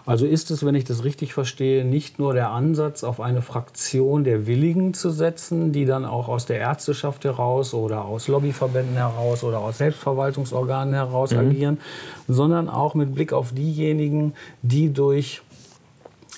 Also 0.04 0.24
ist 0.24 0.52
es, 0.52 0.64
wenn 0.64 0.76
ich 0.76 0.84
das 0.84 1.02
richtig 1.02 1.34
verstehe, 1.34 1.84
nicht 1.84 2.20
nur 2.20 2.32
der 2.32 2.50
Ansatz, 2.50 3.02
auf 3.02 3.20
eine 3.20 3.42
Fraktion 3.42 4.22
der 4.22 4.46
Willigen 4.46 4.94
zu 4.94 5.10
setzen, 5.10 5.72
die 5.72 5.84
dann 5.84 6.04
auch 6.04 6.28
aus 6.28 6.46
der 6.46 6.58
Ärzteschaft 6.58 7.24
heraus 7.24 7.74
oder 7.74 8.04
aus 8.04 8.28
Lobbyverbänden 8.28 8.94
heraus 8.94 9.42
oder 9.42 9.58
aus 9.58 9.78
Selbstverwaltungsorganen 9.78 10.94
heraus 10.94 11.32
mhm. 11.32 11.38
agieren, 11.38 11.78
sondern 12.28 12.68
auch 12.68 12.94
mit 12.94 13.14
Blick 13.14 13.32
auf 13.32 13.52
diejenigen, 13.52 14.34
die 14.62 14.92
durch 14.92 15.42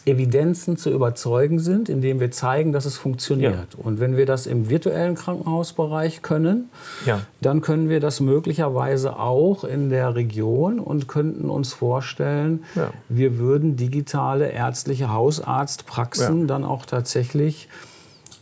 Evidenzen 0.09 0.77
zu 0.77 0.91
überzeugen 0.91 1.59
sind, 1.59 1.89
indem 1.89 2.21
wir 2.21 2.31
zeigen, 2.31 2.73
dass 2.73 2.85
es 2.85 2.97
funktioniert. 2.97 3.75
Ja. 3.77 3.85
Und 3.85 4.01
wenn 4.01 4.17
wir 4.17 4.27
das 4.27 4.47
im 4.47 4.69
virtuellen 4.69 5.15
Krankenhausbereich 5.15 6.23
können, 6.23 6.71
ja. 7.07 7.21
dann 7.41 7.61
können 7.61 7.89
wir 7.89 8.01
das 8.01 8.21
möglicherweise 8.21 9.19
auch 9.19 9.65
in 9.65 9.91
der 9.91 10.15
Region 10.15 10.81
und 10.81 11.09
könnten 11.09 11.51
uns 11.51 11.73
vorstellen, 11.73 12.65
ja. 12.75 12.91
wir 13.09 13.39
würden 13.39 13.77
digitale 13.77 14.49
ärztliche 14.51 15.13
Hausarztpraxen 15.13 16.47
dann 16.47 16.65
auch 16.65 16.87
tatsächlich 16.87 17.69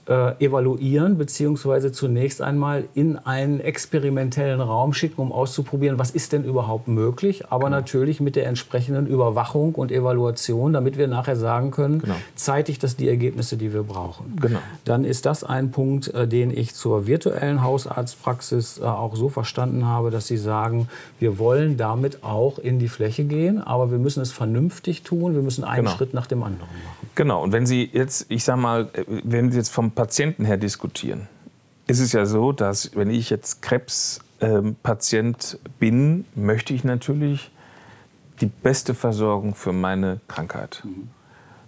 äh, 0.08 0.44
evaluieren, 0.44 1.18
beziehungsweise 1.18 1.90
zunächst 1.90 2.40
einmal 2.40 2.84
in 2.94 3.16
einen 3.18 3.60
experimentellen 3.60 4.60
Raum 4.60 4.92
schicken, 4.92 5.20
um 5.20 5.32
auszuprobieren, 5.32 5.98
was 5.98 6.10
ist 6.10 6.32
denn 6.32 6.44
überhaupt 6.44 6.86
möglich, 6.86 7.46
aber 7.50 7.64
genau. 7.64 7.76
natürlich 7.78 8.20
mit 8.20 8.36
der 8.36 8.46
entsprechenden 8.46 9.06
Überwachung 9.06 9.74
und 9.74 9.90
Evaluation, 9.90 10.72
damit 10.72 10.96
wir 10.96 11.08
nachher 11.08 11.36
sagen 11.36 11.72
können, 11.72 12.00
genau. 12.00 12.14
zeitigt 12.36 12.82
das 12.82 12.96
die 12.96 13.08
Ergebnisse, 13.08 13.56
die 13.56 13.72
wir 13.72 13.82
brauchen. 13.82 14.36
Genau. 14.40 14.60
Dann 14.84 15.04
ist 15.04 15.26
das 15.26 15.42
ein 15.42 15.72
Punkt, 15.72 16.14
äh, 16.14 16.28
den 16.28 16.56
ich 16.56 16.74
zur 16.74 17.06
virtuellen 17.06 17.64
Hausarztpraxis 17.64 18.78
äh, 18.78 18.84
auch 18.84 19.16
so 19.16 19.28
verstanden 19.28 19.86
habe, 19.86 20.10
dass 20.10 20.28
Sie 20.28 20.36
sagen, 20.36 20.88
wir 21.18 21.38
wollen 21.38 21.76
damit 21.76 22.22
auch 22.22 22.58
in 22.58 22.78
die 22.78 22.88
Fläche 22.88 23.24
gehen, 23.24 23.60
aber 23.60 23.90
wir 23.90 23.98
müssen 23.98 24.22
es 24.22 24.30
vernünftig 24.30 25.02
tun, 25.02 25.34
wir 25.34 25.42
müssen 25.42 25.64
einen 25.64 25.86
genau. 25.86 25.96
Schritt 25.96 26.14
nach 26.14 26.26
dem 26.26 26.44
anderen 26.44 26.70
machen. 26.70 27.08
Genau, 27.16 27.42
und 27.42 27.52
wenn 27.52 27.66
Sie 27.66 27.88
jetzt, 27.92 28.26
ich 28.28 28.44
sage 28.44 28.60
mal, 28.60 28.88
äh, 28.92 29.04
wenn 29.24 29.50
Sie 29.50 29.58
jetzt 29.58 29.70
vom 29.70 29.95
Patienten 29.96 30.44
her 30.44 30.58
diskutieren, 30.58 31.26
ist 31.88 31.98
es 31.98 32.12
ja 32.12 32.26
so, 32.26 32.52
dass 32.52 32.94
wenn 32.94 33.10
ich 33.10 33.30
jetzt 33.30 33.62
Krebspatient 33.62 35.58
ähm, 35.64 35.70
bin, 35.80 36.24
möchte 36.36 36.72
ich 36.74 36.84
natürlich 36.84 37.50
die 38.40 38.46
beste 38.46 38.94
Versorgung 38.94 39.56
für 39.56 39.72
meine 39.72 40.20
Krankheit. 40.28 40.82
Mhm. 40.84 41.08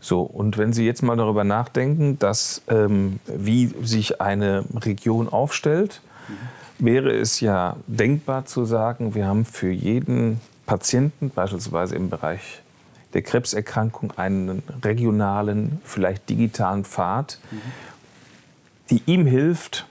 So, 0.00 0.22
und 0.22 0.58
wenn 0.58 0.72
Sie 0.72 0.86
jetzt 0.86 1.02
mal 1.02 1.16
darüber 1.16 1.42
nachdenken, 1.42 2.20
dass, 2.20 2.62
ähm, 2.68 3.18
wie 3.26 3.74
sich 3.82 4.20
eine 4.20 4.64
Region 4.74 5.28
aufstellt, 5.28 6.02
mhm. 6.28 6.84
wäre 6.84 7.10
es 7.10 7.40
ja 7.40 7.76
denkbar 7.88 8.44
zu 8.46 8.64
sagen, 8.64 9.16
wir 9.16 9.26
haben 9.26 9.44
für 9.44 9.70
jeden 9.70 10.40
Patienten, 10.66 11.30
beispielsweise 11.30 11.96
im 11.96 12.10
Bereich 12.10 12.62
der 13.14 13.22
Krebserkrankung, 13.22 14.12
einen 14.18 14.62
regionalen, 14.84 15.80
vielleicht 15.82 16.28
digitalen 16.28 16.84
Pfad, 16.84 17.38
mhm 17.50 17.87
die 18.90 19.02
ihm 19.06 19.26
hilft, 19.26 19.86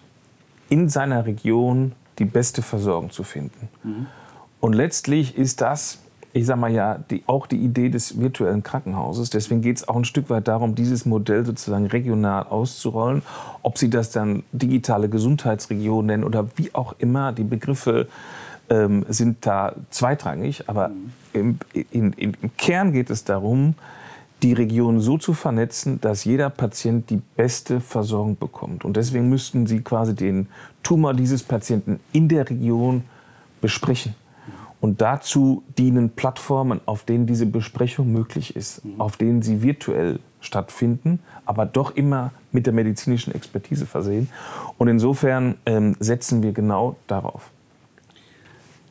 in 0.69 0.89
seiner 0.89 1.25
Region 1.25 1.93
die 2.19 2.25
beste 2.25 2.61
Versorgung 2.61 3.11
zu 3.11 3.23
finden. 3.23 3.69
Mhm. 3.83 4.07
Und 4.59 4.73
letztlich 4.73 5.37
ist 5.37 5.61
das, 5.61 5.99
ich 6.33 6.45
sage 6.45 6.59
mal 6.59 6.71
ja, 6.71 6.99
die, 7.09 7.23
auch 7.27 7.47
die 7.47 7.57
Idee 7.57 7.89
des 7.89 8.19
virtuellen 8.19 8.63
Krankenhauses. 8.63 9.29
Deswegen 9.29 9.61
geht 9.61 9.77
es 9.77 9.87
auch 9.87 9.95
ein 9.95 10.05
Stück 10.05 10.29
weit 10.29 10.47
darum, 10.47 10.75
dieses 10.75 11.05
Modell 11.05 11.45
sozusagen 11.45 11.85
regional 11.87 12.43
auszurollen. 12.43 13.21
Ob 13.61 13.77
Sie 13.77 13.89
das 13.89 14.11
dann 14.11 14.43
digitale 14.51 15.09
Gesundheitsregion 15.09 16.05
nennen 16.05 16.23
oder 16.23 16.47
wie 16.55 16.73
auch 16.73 16.95
immer, 16.97 17.31
die 17.31 17.43
Begriffe 17.43 18.07
ähm, 18.69 19.05
sind 19.07 19.45
da 19.45 19.73
zweitrangig. 19.91 20.67
Aber 20.67 20.89
mhm. 20.89 21.11
im, 21.33 21.59
in, 21.91 22.13
in, 22.13 22.37
im 22.41 22.57
Kern 22.57 22.93
geht 22.93 23.09
es 23.09 23.23
darum, 23.23 23.75
die 24.43 24.53
Region 24.53 24.99
so 24.99 25.17
zu 25.17 25.33
vernetzen, 25.33 25.99
dass 25.99 26.23
jeder 26.23 26.49
Patient 26.49 27.09
die 27.09 27.21
beste 27.35 27.79
Versorgung 27.79 28.37
bekommt. 28.37 28.85
Und 28.85 28.95
deswegen 28.95 29.29
müssten 29.29 29.65
Sie 29.65 29.81
quasi 29.81 30.15
den 30.15 30.47
Tumor 30.83 31.13
dieses 31.13 31.43
Patienten 31.43 31.99
in 32.13 32.27
der 32.27 32.49
Region 32.49 33.03
besprechen. 33.61 34.15
Und 34.79 35.01
dazu 35.01 35.63
dienen 35.77 36.11
Plattformen, 36.11 36.81
auf 36.85 37.03
denen 37.03 37.25
diese 37.25 37.47
Besprechung 37.47 38.11
möglich 38.11 38.55
ist, 38.55 38.85
mhm. 38.85 39.01
auf 39.01 39.17
denen 39.17 39.41
sie 39.41 39.63
virtuell 39.63 40.19
stattfinden, 40.39 41.19
aber 41.45 41.65
doch 41.65 41.95
immer 41.95 42.31
mit 42.51 42.67
der 42.67 42.73
medizinischen 42.73 43.33
Expertise 43.33 43.87
versehen. 43.87 44.29
Und 44.77 44.87
insofern 44.87 45.55
ähm, 45.65 45.95
setzen 45.99 46.43
wir 46.43 46.51
genau 46.51 46.95
darauf. 47.07 47.49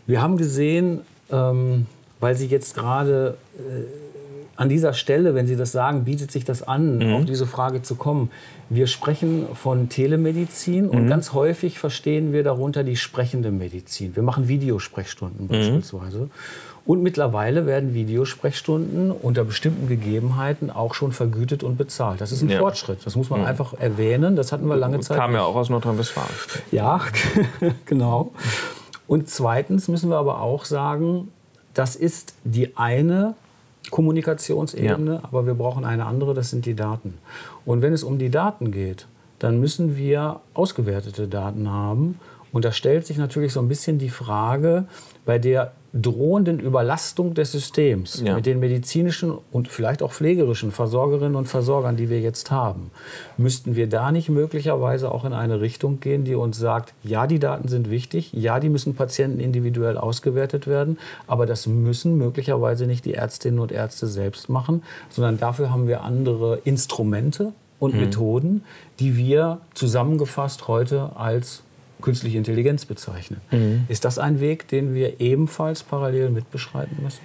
Wir 0.06 0.20
haben 0.20 0.36
gesehen, 0.36 1.02
ähm, 1.30 1.86
weil 2.20 2.34
Sie 2.34 2.46
jetzt 2.46 2.74
gerade 2.74 3.36
äh, 3.58 4.15
an 4.56 4.68
dieser 4.68 4.92
Stelle, 4.92 5.34
wenn 5.34 5.46
Sie 5.46 5.56
das 5.56 5.72
sagen, 5.72 6.04
bietet 6.04 6.30
sich 6.30 6.44
das 6.44 6.62
an, 6.62 6.98
mhm. 6.98 7.14
auf 7.14 7.24
diese 7.24 7.46
Frage 7.46 7.82
zu 7.82 7.94
kommen. 7.94 8.30
Wir 8.68 8.86
sprechen 8.86 9.46
von 9.54 9.88
Telemedizin 9.88 10.88
und 10.88 11.04
mhm. 11.04 11.08
ganz 11.08 11.32
häufig 11.32 11.78
verstehen 11.78 12.32
wir 12.32 12.42
darunter 12.42 12.82
die 12.82 12.96
sprechende 12.96 13.50
Medizin. 13.50 14.16
Wir 14.16 14.22
machen 14.22 14.48
Videosprechstunden 14.48 15.44
mhm. 15.44 15.48
beispielsweise. 15.48 16.30
Und 16.86 17.02
mittlerweile 17.02 17.66
werden 17.66 17.94
Videosprechstunden 17.94 19.10
unter 19.10 19.44
bestimmten 19.44 19.88
Gegebenheiten 19.88 20.70
auch 20.70 20.94
schon 20.94 21.10
vergütet 21.10 21.64
und 21.64 21.76
bezahlt. 21.76 22.20
Das 22.20 22.30
ist 22.30 22.42
ein 22.42 22.48
Ja. 22.48 22.60
Fortschritt. 22.60 23.00
Das 23.04 23.16
muss 23.16 23.28
man 23.28 23.40
Mhm. 23.40 23.46
einfach 23.46 23.74
erwähnen. 23.74 24.36
Das 24.36 24.52
hatten 24.52 24.68
wir 24.68 24.76
lange 24.76 25.00
Zeit. 25.00 25.16
Kam 25.18 25.34
ja 25.34 25.42
auch 25.42 25.56
aus 25.56 25.68
Nordrhein-Westfalen. 25.68 26.30
Ja, 26.70 27.00
genau. 27.86 28.32
Und 29.08 29.28
zweitens 29.28 29.88
müssen 29.88 30.10
wir 30.10 30.16
aber 30.16 30.40
auch 30.40 30.64
sagen, 30.64 31.28
das 31.74 31.96
ist 31.96 32.34
die 32.44 32.76
eine 32.76 33.34
Kommunikationsebene, 33.90 35.20
aber 35.22 35.46
wir 35.46 35.54
brauchen 35.54 35.84
eine 35.84 36.06
andere, 36.06 36.34
das 36.34 36.50
sind 36.50 36.66
die 36.66 36.74
Daten. 36.74 37.14
Und 37.64 37.82
wenn 37.82 37.92
es 37.92 38.02
um 38.02 38.18
die 38.18 38.30
Daten 38.30 38.70
geht, 38.72 39.06
dann 39.38 39.60
müssen 39.60 39.96
wir 39.96 40.40
ausgewertete 40.54 41.28
Daten 41.28 41.70
haben. 41.70 42.18
Und 42.56 42.64
da 42.64 42.72
stellt 42.72 43.04
sich 43.04 43.18
natürlich 43.18 43.52
so 43.52 43.60
ein 43.60 43.68
bisschen 43.68 43.98
die 43.98 44.08
Frage, 44.08 44.86
bei 45.26 45.38
der 45.38 45.72
drohenden 45.92 46.58
Überlastung 46.58 47.34
des 47.34 47.52
Systems 47.52 48.22
Ja. 48.24 48.34
mit 48.34 48.46
den 48.46 48.60
medizinischen 48.60 49.36
und 49.52 49.68
vielleicht 49.68 50.02
auch 50.02 50.10
pflegerischen 50.10 50.72
Versorgerinnen 50.72 51.36
und 51.36 51.48
Versorgern, 51.48 51.96
die 51.96 52.08
wir 52.08 52.18
jetzt 52.22 52.50
haben, 52.50 52.90
müssten 53.36 53.76
wir 53.76 53.90
da 53.90 54.10
nicht 54.10 54.30
möglicherweise 54.30 55.12
auch 55.12 55.26
in 55.26 55.34
eine 55.34 55.60
Richtung 55.60 56.00
gehen, 56.00 56.24
die 56.24 56.34
uns 56.34 56.58
sagt, 56.58 56.94
ja, 57.02 57.26
die 57.26 57.38
Daten 57.38 57.68
sind 57.68 57.90
wichtig, 57.90 58.32
ja, 58.32 58.58
die 58.58 58.70
müssen 58.70 58.94
Patienten 58.94 59.38
individuell 59.38 59.98
ausgewertet 59.98 60.66
werden, 60.66 60.96
aber 61.26 61.44
das 61.44 61.66
müssen 61.66 62.16
möglicherweise 62.16 62.86
nicht 62.86 63.04
die 63.04 63.12
Ärztinnen 63.12 63.60
und 63.60 63.70
Ärzte 63.70 64.06
selbst 64.06 64.48
machen, 64.48 64.82
sondern 65.10 65.36
dafür 65.36 65.70
haben 65.70 65.88
wir 65.88 66.00
andere 66.04 66.58
Instrumente 66.64 67.52
und 67.78 67.94
Methoden, 67.94 68.64
die 68.98 69.18
wir 69.18 69.58
zusammengefasst 69.74 70.68
heute 70.68 71.10
als 71.16 71.62
künstliche 72.06 72.38
Intelligenz 72.38 72.84
bezeichnen. 72.84 73.40
Ist 73.88 74.04
das 74.04 74.20
ein 74.20 74.38
Weg, 74.38 74.68
den 74.68 74.94
wir 74.94 75.20
ebenfalls 75.20 75.82
parallel 75.82 76.30
mitbeschreiten 76.30 77.02
müssen? 77.02 77.22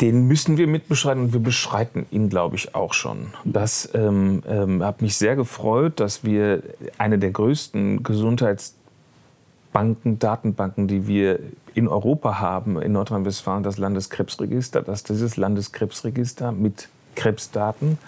Den 0.00 0.28
müssen 0.28 0.56
wir 0.56 0.68
mitbeschreiten 0.68 1.24
und 1.24 1.32
wir 1.32 1.40
beschreiten 1.40 2.06
ihn, 2.12 2.28
glaube 2.28 2.54
ich, 2.54 2.76
auch 2.76 2.94
schon. 2.94 3.32
Das 3.44 3.90
ähm, 3.92 4.44
ähm, 4.46 4.84
hat 4.84 5.02
mich 5.02 5.16
sehr 5.16 5.34
gefreut, 5.34 5.98
dass 5.98 6.22
wir 6.22 6.62
eine 6.96 7.18
der 7.18 7.32
größten 7.32 8.04
Gesundheitsbanken, 8.04 10.20
Datenbanken, 10.20 10.86
die 10.86 11.08
wir 11.08 11.40
in 11.74 11.88
Europa 11.88 12.38
haben, 12.38 12.80
in 12.80 12.92
Nordrhein-Westfalen, 12.92 13.64
das 13.64 13.78
Landeskrebsregister, 13.78 14.82
dass 14.82 15.02
dieses 15.02 15.36
Landeskrebsregister 15.36 16.52
mit 16.52 16.88
Krebsdaten 17.16 17.98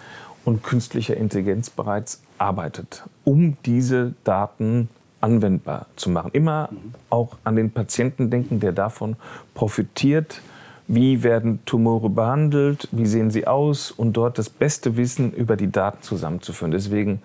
und 0.44 0.62
künstlicher 0.62 1.16
Intelligenz 1.16 1.68
bereits 1.68 2.22
arbeitet, 2.38 3.02
um 3.24 3.56
diese 3.64 4.14
Daten 4.22 4.88
anwendbar 5.24 5.86
zu 5.96 6.10
machen. 6.10 6.30
Immer 6.34 6.68
auch 7.08 7.38
an 7.44 7.56
den 7.56 7.70
Patienten 7.70 8.28
denken, 8.28 8.60
der 8.60 8.72
davon 8.72 9.16
profitiert. 9.54 10.42
Wie 10.86 11.22
werden 11.22 11.60
Tumore 11.64 12.10
behandelt? 12.10 12.88
Wie 12.92 13.06
sehen 13.06 13.30
sie 13.30 13.46
aus? 13.46 13.90
Und 13.90 14.12
dort 14.12 14.36
das 14.36 14.50
beste 14.50 14.98
Wissen 14.98 15.32
über 15.32 15.56
die 15.56 15.72
Daten 15.72 16.02
zusammenzuführen. 16.02 16.72
Deswegen 16.72 17.22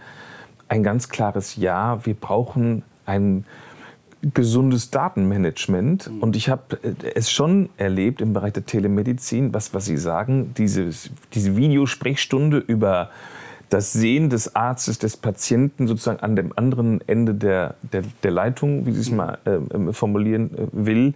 ein 0.69 0.81
ganz 0.81 1.09
klares 1.09 1.57
Ja. 1.57 2.05
Wir 2.05 2.13
brauchen 2.13 2.83
ein 3.05 3.43
gesundes 4.21 4.91
Datenmanagement. 4.91 6.09
Und 6.21 6.37
ich 6.37 6.47
habe 6.47 6.79
es 7.15 7.29
schon 7.29 7.67
erlebt 7.75 8.21
im 8.21 8.31
Bereich 8.31 8.53
der 8.53 8.65
Telemedizin, 8.65 9.53
was, 9.53 9.73
was 9.73 9.85
Sie 9.85 9.97
sagen, 9.97 10.53
dieses, 10.57 11.11
diese 11.33 11.57
Videosprechstunde 11.57 12.59
über 12.59 13.09
das 13.69 13.93
Sehen 13.93 14.29
des 14.29 14.55
Arztes, 14.55 14.99
des 14.99 15.17
Patienten 15.17 15.87
sozusagen 15.87 16.19
an 16.19 16.35
dem 16.35 16.51
anderen 16.55 17.01
Ende 17.07 17.33
der, 17.33 17.75
der, 17.81 18.03
der 18.23 18.31
Leitung, 18.31 18.85
wie 18.85 18.91
Sie 18.91 19.01
es 19.01 19.11
mal 19.11 19.37
äh, 19.45 19.93
formulieren 19.93 20.51
äh, 20.57 20.67
will. 20.71 21.13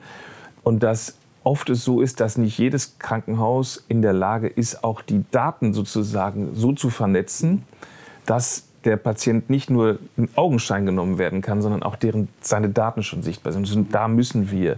Und 0.64 0.84
dass 0.84 1.18
oft 1.44 1.70
es 1.70 1.84
so 1.84 2.02
ist, 2.02 2.20
dass 2.20 2.38
nicht 2.38 2.58
jedes 2.58 3.00
Krankenhaus 3.00 3.84
in 3.88 4.02
der 4.02 4.14
Lage 4.14 4.48
ist, 4.48 4.84
auch 4.84 5.02
die 5.02 5.24
Daten 5.32 5.74
sozusagen 5.74 6.52
so 6.54 6.72
zu 6.72 6.90
vernetzen, 6.90 7.64
dass 8.26 8.66
der 8.86 8.98
Patient 8.98 9.50
nicht 9.50 9.70
nur 9.70 10.00
in 10.18 10.30
Augenschein 10.36 10.86
genommen 10.86 11.18
werden 11.18 11.42
kann, 11.42 11.62
sondern 11.62 11.84
auch 11.84 11.96
deren, 11.96 12.28
seine 12.42 12.70
Daten 12.70 13.04
schon 13.04 13.24
sichtbar 13.24 13.54
sind. 13.54 13.72
Und 13.74 13.94
da 13.94 14.08
müssen 14.08 14.52
wir 14.52 14.78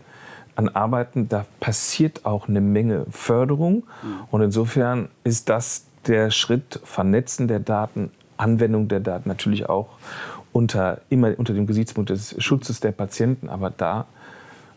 an 0.55 0.69
arbeiten. 0.69 1.27
Da 1.27 1.45
passiert 1.59 2.25
auch 2.25 2.47
eine 2.47 2.61
Menge 2.61 3.05
Förderung. 3.09 3.83
Und 4.31 4.41
insofern 4.41 5.09
ist 5.23 5.49
das 5.49 5.85
der 6.07 6.31
Schritt 6.31 6.79
Vernetzen 6.83 7.47
der 7.47 7.59
Daten, 7.59 8.11
Anwendung 8.37 8.87
der 8.87 8.99
Daten 8.99 9.29
natürlich 9.29 9.67
auch 9.69 9.89
unter, 10.51 11.01
immer 11.09 11.37
unter 11.37 11.53
dem 11.53 11.67
Gesichtspunkt 11.67 12.09
des 12.09 12.35
Schutzes 12.41 12.79
der 12.79 12.91
Patienten. 12.91 13.49
Aber 13.49 13.69
da 13.69 14.05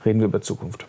reden 0.05 0.21
wir 0.21 0.27
über 0.27 0.41
Zukunft. 0.41 0.87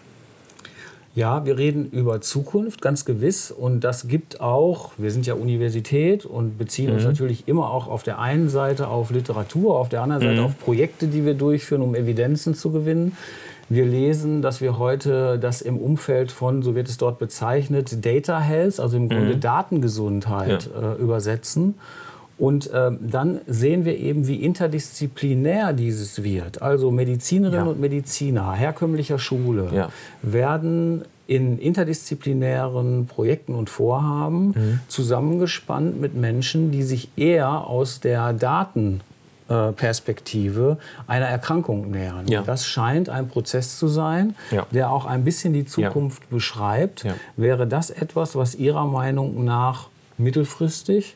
Ja, 1.16 1.46
wir 1.46 1.58
reden 1.58 1.90
über 1.92 2.22
Zukunft, 2.22 2.82
ganz 2.82 3.04
gewiss. 3.04 3.52
Und 3.52 3.84
das 3.84 4.08
gibt 4.08 4.42
auch, 4.42 4.92
wir 4.98 5.12
sind 5.12 5.26
ja 5.26 5.34
Universität 5.34 6.26
und 6.26 6.58
beziehen 6.58 6.92
uns 6.92 7.04
natürlich 7.04 7.48
immer 7.48 7.72
auch 7.72 7.88
auf 7.88 8.04
der 8.04 8.20
einen 8.20 8.48
Seite 8.48 8.88
auf 8.88 9.10
Literatur, 9.12 9.78
auf 9.78 9.90
der 9.90 10.02
anderen 10.02 10.22
Seite 10.22 10.44
auf 10.44 10.58
Projekte, 10.60 11.08
die 11.08 11.26
wir 11.26 11.34
durchführen, 11.34 11.82
um 11.82 11.96
Evidenzen 11.96 12.54
zu 12.54 12.72
gewinnen. 12.72 13.18
Wir 13.70 13.86
lesen, 13.86 14.42
dass 14.42 14.62
wir 14.62 14.80
heute 14.80 15.38
das 15.40 15.62
im 15.62 15.78
Umfeld 15.78 16.32
von, 16.32 16.64
so 16.64 16.74
wird 16.76 16.90
es 16.90 16.98
dort 16.98 17.20
bezeichnet, 17.20 18.04
Data 18.04 18.40
Health, 18.40 18.80
also 18.80 18.98
im 18.98 19.10
Grunde 19.10 19.38
Datengesundheit, 19.38 20.68
äh, 20.76 21.00
übersetzen. 21.02 21.76
Und 22.40 22.70
ähm, 22.74 23.00
dann 23.02 23.42
sehen 23.48 23.84
wir 23.86 23.98
eben, 23.98 24.26
wie 24.28 24.38
interdisziplinär 24.38 25.74
dieses 25.74 26.24
wird. 26.24 26.62
Also 26.62 26.90
Medizinerinnen 26.90 27.66
Ja. 27.66 27.72
und 27.72 27.80
Mediziner 27.82 28.54
herkömmlicher 28.54 29.20
Schule 29.20 29.68
Ja. 29.74 29.90
werden 30.22 31.04
in 31.28 31.60
interdisziplinären 31.60 33.06
Projekten 33.06 33.54
und 33.56 33.70
Vorhaben 33.70 34.48
Mhm. 34.56 34.80
zusammengespannt 34.88 36.00
mit 36.02 36.16
Menschen, 36.16 36.72
die 36.72 36.82
sich 36.82 37.10
eher 37.18 37.68
aus 37.68 38.00
der 38.00 38.34
Datenperspektive 39.50 40.78
einer 41.08 41.26
Erkrankung 41.26 41.92
nähern. 41.92 42.28
Ja. 42.28 42.42
Das 42.44 42.66
scheint 42.66 43.10
ein 43.10 43.28
Prozess 43.28 43.78
zu 43.78 43.88
sein, 43.88 44.36
Ja. 44.52 44.66
der 44.72 44.92
auch 44.92 45.06
ein 45.06 45.24
bisschen 45.24 45.54
die 45.54 45.66
Zukunft 45.66 46.30
beschreibt. 46.30 47.04
Ja. 47.04 47.14
Wäre 47.36 47.68
das 47.68 47.90
etwas, 47.90 48.36
was 48.36 48.56
Ihrer 48.56 48.86
Meinung 48.86 49.44
nach 49.44 49.88
mittelfristig 50.18 51.16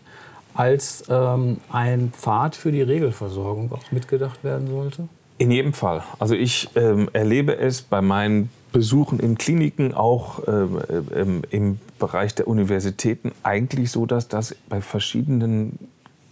als 0.56 1.04
ähm, 1.10 1.58
ein 1.72 2.12
Pfad 2.16 2.56
für 2.56 2.72
die 2.72 2.82
Regelversorgung 2.82 3.72
auch 3.72 3.92
mitgedacht 3.92 4.44
werden 4.44 4.68
sollte? 4.68 5.08
In 5.40 5.52
jedem 5.52 5.74
Fall. 5.74 6.04
Also 6.20 6.36
ich 6.36 6.70
ähm, 6.76 7.10
erlebe 7.14 7.58
es 7.58 7.82
bei 7.82 8.02
meinen 8.02 8.50
Besuchen 8.72 9.20
in 9.20 9.38
Kliniken, 9.38 9.94
auch 9.94 10.48
ähm, 10.48 10.80
ähm, 11.16 11.42
im 11.50 11.80
Bereich 12.00 12.34
der 12.36 12.48
Universitäten, 12.48 13.32
eigentlich 13.44 13.92
so, 13.92 14.06
dass 14.06 14.28
das 14.28 14.56
bei 14.70 14.82
verschiedenen 14.82 15.78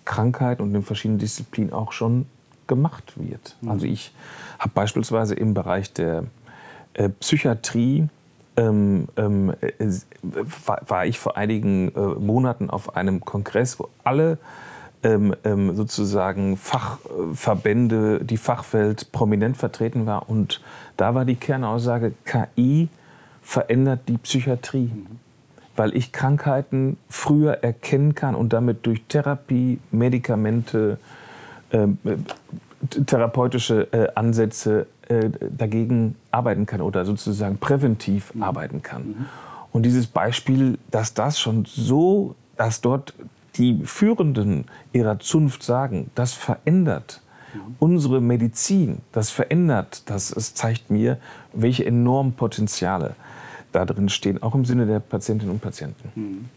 Krankheiten 0.06 0.62
und 0.62 0.74
in 0.74 0.84
verschiedenen 0.84 1.20
Disziplinen 1.20 1.74
auch 1.74 1.92
schon 1.92 2.26
gemacht 2.68 3.14
wird. 3.16 3.58
Also 3.68 3.86
ich 3.86 4.14
habe 4.60 4.72
beispielsweise 4.74 5.36
im 5.36 5.54
Bereich 5.54 5.94
der 5.94 6.24
äh, 6.94 7.10
Psychiatrie 7.10 8.08
ähm, 8.58 9.08
ähm, 9.18 9.54
äh, 9.62 9.88
war, 10.66 10.82
war 10.88 11.06
ich 11.06 11.20
vor 11.20 11.38
einigen 11.38 11.94
äh, 11.96 12.00
Monaten 12.00 12.70
auf 12.70 12.96
einem 12.96 13.22
Kongress, 13.22 13.80
wo 13.80 13.90
alle 14.04 14.38
ähm, 15.04 15.36
ähm, 15.44 15.76
sozusagen 15.76 16.58
Fachverbände, 16.58 18.24
die 18.24 18.38
Fachwelt 18.38 19.12
prominent 19.12 19.58
vertreten 19.58 20.06
war. 20.06 20.30
Und 20.30 20.62
da 20.98 21.16
war 21.16 21.26
die 21.26 21.36
Kernaussage, 21.36 22.14
KI 22.26 22.90
verändert 23.42 24.02
die 24.08 24.18
Psychiatrie, 24.18 24.92
weil 25.82 25.96
ich 25.96 26.12
Krankheiten 26.12 26.98
früher 27.10 27.64
erkennen 27.64 28.14
kann 28.14 28.36
und 28.36 28.54
damit 28.54 28.86
durch 28.86 29.02
Therapie, 29.08 29.80
Medikamente, 29.90 31.00
ähm, 31.72 31.98
äh, 32.04 32.18
therapeutische 33.08 33.92
äh, 33.92 34.10
Ansätze 34.14 34.86
äh, 35.10 35.32
dagegen 35.50 36.18
arbeiten 36.30 36.68
kann 36.68 36.82
oder 36.82 37.04
sozusagen 37.04 37.58
präventiv 37.58 38.32
arbeiten 38.40 38.84
kann. 38.84 39.26
Und 39.72 39.82
dieses 39.88 40.06
Beispiel, 40.06 40.78
dass 40.92 41.16
das 41.16 41.40
schon 41.40 41.66
so, 41.66 42.36
dass 42.58 42.82
dort 42.82 43.16
die 43.56 43.82
Führenden 43.84 44.66
ihrer 44.94 45.18
Zunft 45.18 45.64
sagen, 45.64 46.12
das 46.14 46.34
verändert 46.34 47.22
unsere 47.80 48.22
Medizin, 48.22 49.00
das 49.14 49.32
verändert, 49.32 50.04
das 50.12 50.32
es 50.32 50.54
zeigt 50.54 50.92
mir, 50.92 51.18
welche 51.54 51.88
enormen 51.88 52.34
Potenziale 52.34 53.16
da 53.72 53.86
drin 53.86 54.10
stehen, 54.10 54.42
auch 54.42 54.56
im 54.56 54.66
Sinne 54.66 54.86
der 54.86 55.00
Patientinnen 55.00 55.54
und 55.54 55.62
Patienten. 55.62 56.50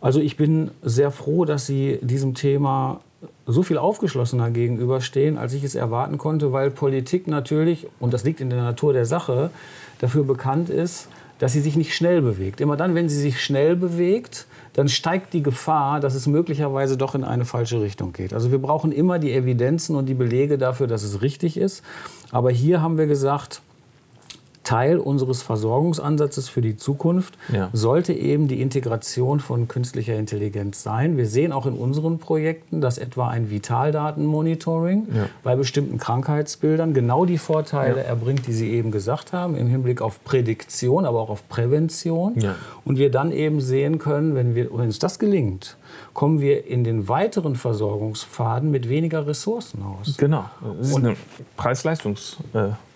Also 0.00 0.20
ich 0.20 0.36
bin 0.36 0.70
sehr 0.82 1.10
froh, 1.10 1.44
dass 1.44 1.66
Sie 1.66 1.98
diesem 2.02 2.34
Thema 2.34 3.00
so 3.46 3.62
viel 3.62 3.78
aufgeschlossener 3.78 4.50
gegenüberstehen, 4.50 5.38
als 5.38 5.52
ich 5.54 5.64
es 5.64 5.74
erwarten 5.74 6.18
konnte, 6.18 6.52
weil 6.52 6.70
Politik 6.70 7.26
natürlich, 7.26 7.86
und 8.00 8.12
das 8.12 8.24
liegt 8.24 8.40
in 8.40 8.50
der 8.50 8.62
Natur 8.62 8.92
der 8.92 9.06
Sache, 9.06 9.50
dafür 10.00 10.24
bekannt 10.24 10.70
ist, 10.70 11.08
dass 11.38 11.52
sie 11.52 11.60
sich 11.60 11.76
nicht 11.76 11.94
schnell 11.94 12.22
bewegt. 12.22 12.60
Immer 12.60 12.76
dann, 12.76 12.94
wenn 12.94 13.08
sie 13.08 13.20
sich 13.20 13.42
schnell 13.42 13.76
bewegt, 13.76 14.46
dann 14.74 14.88
steigt 14.88 15.32
die 15.32 15.42
Gefahr, 15.42 16.00
dass 16.00 16.14
es 16.14 16.26
möglicherweise 16.26 16.96
doch 16.96 17.14
in 17.14 17.24
eine 17.24 17.44
falsche 17.44 17.80
Richtung 17.80 18.12
geht. 18.12 18.32
Also 18.32 18.50
wir 18.50 18.58
brauchen 18.58 18.92
immer 18.92 19.18
die 19.18 19.32
Evidenzen 19.32 19.96
und 19.96 20.06
die 20.06 20.14
Belege 20.14 20.58
dafür, 20.58 20.86
dass 20.86 21.02
es 21.02 21.22
richtig 21.22 21.56
ist. 21.56 21.82
Aber 22.30 22.50
hier 22.50 22.80
haben 22.82 22.98
wir 22.98 23.06
gesagt, 23.06 23.62
Teil 24.64 24.98
unseres 24.98 25.42
Versorgungsansatzes 25.42 26.48
für 26.48 26.60
die 26.62 26.76
Zukunft 26.76 27.38
Ja. 27.52 27.68
sollte 27.72 28.12
eben 28.12 28.48
die 28.48 28.60
Integration 28.60 29.38
von 29.40 29.68
künstlicher 29.68 30.16
Intelligenz 30.16 30.82
sein. 30.82 31.16
Wir 31.16 31.26
sehen 31.26 31.52
auch 31.52 31.66
in 31.66 31.74
unseren 31.74 32.18
Projekten, 32.18 32.80
dass 32.80 32.98
etwa 32.98 33.28
ein 33.28 33.50
Vitaldatenmonitoring 33.50 35.06
Ja. 35.14 35.26
bei 35.42 35.54
bestimmten 35.56 35.98
Krankheitsbildern 35.98 36.94
genau 36.94 37.24
die 37.24 37.38
Vorteile 37.38 37.98
Ja. 37.98 38.02
erbringt, 38.04 38.46
die 38.46 38.52
Sie 38.52 38.70
eben 38.72 38.90
gesagt 38.90 39.32
haben, 39.32 39.54
im 39.56 39.68
Hinblick 39.68 40.00
auf 40.02 40.22
Prädiktion, 40.24 41.04
aber 41.04 41.20
auch 41.20 41.30
auf 41.30 41.48
Prävention. 41.48 42.34
Und 42.84 42.98
wir 42.98 43.10
dann 43.10 43.32
eben 43.32 43.60
sehen 43.60 43.98
können, 43.98 44.34
wenn, 44.34 44.54
wir, 44.54 44.70
wenn 44.70 44.86
uns 44.86 44.98
das 44.98 45.18
gelingt, 45.18 45.76
kommen 46.12 46.40
wir 46.40 46.66
in 46.66 46.84
den 46.84 47.08
weiteren 47.08 47.56
Versorgungspfaden 47.56 48.70
mit 48.70 48.88
weniger 48.88 49.26
Ressourcen 49.26 49.82
aus. 49.82 50.16
Genau. 50.16 50.44
Das 50.78 50.88
ist 50.88 50.94
Und- 50.94 51.04
eine 51.06 51.16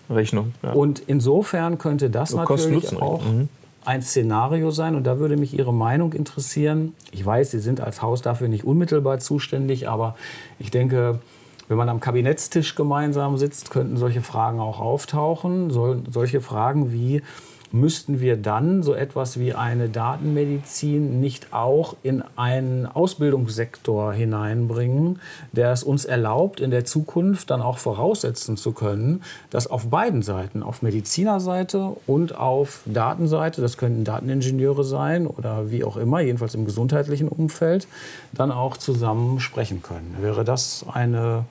Preis-Leistungs-Rechnung. 0.09 0.53
ja. 0.63 0.71
Und 0.73 0.99
insofern 1.07 1.77
könnte 1.77 2.09
das 2.09 2.29
So 2.31 2.37
natürlich 2.37 2.95
auch 3.01 3.23
Mhm. 3.25 3.47
ein 3.85 4.01
Szenario 4.01 4.71
sein. 4.71 4.95
Und 4.95 5.05
da 5.05 5.19
würde 5.19 5.37
mich 5.37 5.57
Ihre 5.57 5.73
Meinung 5.73 6.13
interessieren. 6.13 6.93
Ich 7.11 7.25
weiß, 7.25 7.51
Sie 7.51 7.59
sind 7.59 7.81
als 7.81 8.01
Haus 8.01 8.21
dafür 8.21 8.47
nicht 8.47 8.63
unmittelbar 8.65 9.19
zuständig, 9.19 9.87
aber 9.87 10.15
ich 10.59 10.71
denke, 10.71 11.19
wenn 11.67 11.77
man 11.77 11.87
am 11.89 11.99
Kabinettstisch 11.99 12.75
gemeinsam 12.75 13.37
sitzt, 13.37 13.69
könnten 13.71 13.95
solche 13.97 14.21
Fragen 14.21 14.59
auch 14.59 14.79
auftauchen. 14.79 15.69
Solche 15.71 16.41
Fragen 16.41 16.91
wie, 16.91 17.21
müssten 17.71 18.19
wir 18.19 18.37
dann 18.37 18.83
so 18.83 18.93
etwas 18.93 19.39
wie 19.39 19.53
eine 19.53 19.89
Datenmedizin 19.89 21.19
nicht 21.19 21.53
auch 21.53 21.95
in 22.03 22.23
einen 22.35 22.85
Ausbildungssektor 22.85 24.13
hineinbringen, 24.13 25.19
der 25.51 25.71
es 25.71 25.83
uns 25.83 26.05
erlaubt, 26.05 26.59
in 26.59 26.71
der 26.71 26.85
Zukunft 26.85 27.49
dann 27.49 27.61
auch 27.61 27.77
voraussetzen 27.77 28.57
zu 28.57 28.71
können, 28.71 29.21
dass 29.49 29.67
auf 29.67 29.87
beiden 29.87 30.21
Seiten, 30.21 30.63
auf 30.63 30.81
Medizinerseite 30.81 31.95
und 32.07 32.35
auf 32.35 32.81
Datenseite, 32.85 33.61
das 33.61 33.77
könnten 33.77 34.03
Dateningenieure 34.03 34.83
sein 34.83 35.27
oder 35.27 35.69
wie 35.71 35.83
auch 35.83 35.97
immer, 35.97 36.21
jedenfalls 36.21 36.55
im 36.55 36.65
gesundheitlichen 36.65 37.27
Umfeld, 37.27 37.87
dann 38.33 38.51
auch 38.51 38.77
zusammen 38.77 39.39
sprechen 39.39 39.83
können. 39.83 40.17
Wäre 40.19 40.43
das 40.43 40.85
eine 40.91 41.45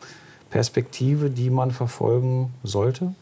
Perspektive, 0.51 1.31
die 1.31 1.51
man 1.51 1.71
verfolgen 1.71 2.53
sollte? 2.63 3.15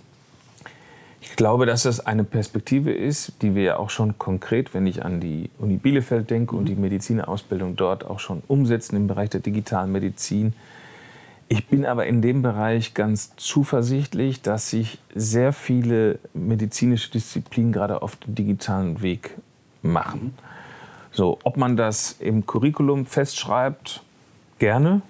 Ich 1.20 1.34
glaube, 1.36 1.66
dass 1.66 1.82
das 1.82 2.04
eine 2.06 2.24
Perspektive 2.24 2.92
ist, 2.92 3.32
die 3.42 3.54
wir 3.54 3.62
ja 3.62 3.76
auch 3.78 3.90
schon 3.90 4.18
konkret, 4.18 4.74
wenn 4.74 4.86
ich 4.86 5.04
an 5.04 5.20
die 5.20 5.50
Uni 5.58 5.76
Bielefeld 5.76 6.30
denke 6.30 6.56
und 6.56 6.66
die 6.66 6.76
Medizinerausbildung 6.76 7.76
dort 7.76 8.04
auch 8.04 8.20
schon 8.20 8.42
umsetzen 8.46 8.96
im 8.96 9.06
Bereich 9.06 9.30
der 9.30 9.40
digitalen 9.40 9.92
Medizin. 9.92 10.54
Ich 11.48 11.68
bin 11.68 11.86
aber 11.86 12.06
in 12.06 12.22
dem 12.22 12.42
Bereich 12.42 12.94
ganz 12.94 13.34
zuversichtlich, 13.36 14.42
dass 14.42 14.70
sich 14.70 14.98
sehr 15.14 15.52
viele 15.52 16.18
medizinische 16.34 17.10
Disziplinen 17.10 17.72
gerade 17.72 18.02
auf 18.02 18.16
den 18.16 18.34
digitalen 18.34 19.00
Weg 19.00 19.36
machen. 19.82 20.34
So, 21.12 21.38
ob 21.44 21.56
man 21.56 21.76
das 21.76 22.16
im 22.18 22.46
Curriculum 22.46 23.06
festschreibt, 23.06 24.02
gerne. 24.58 25.02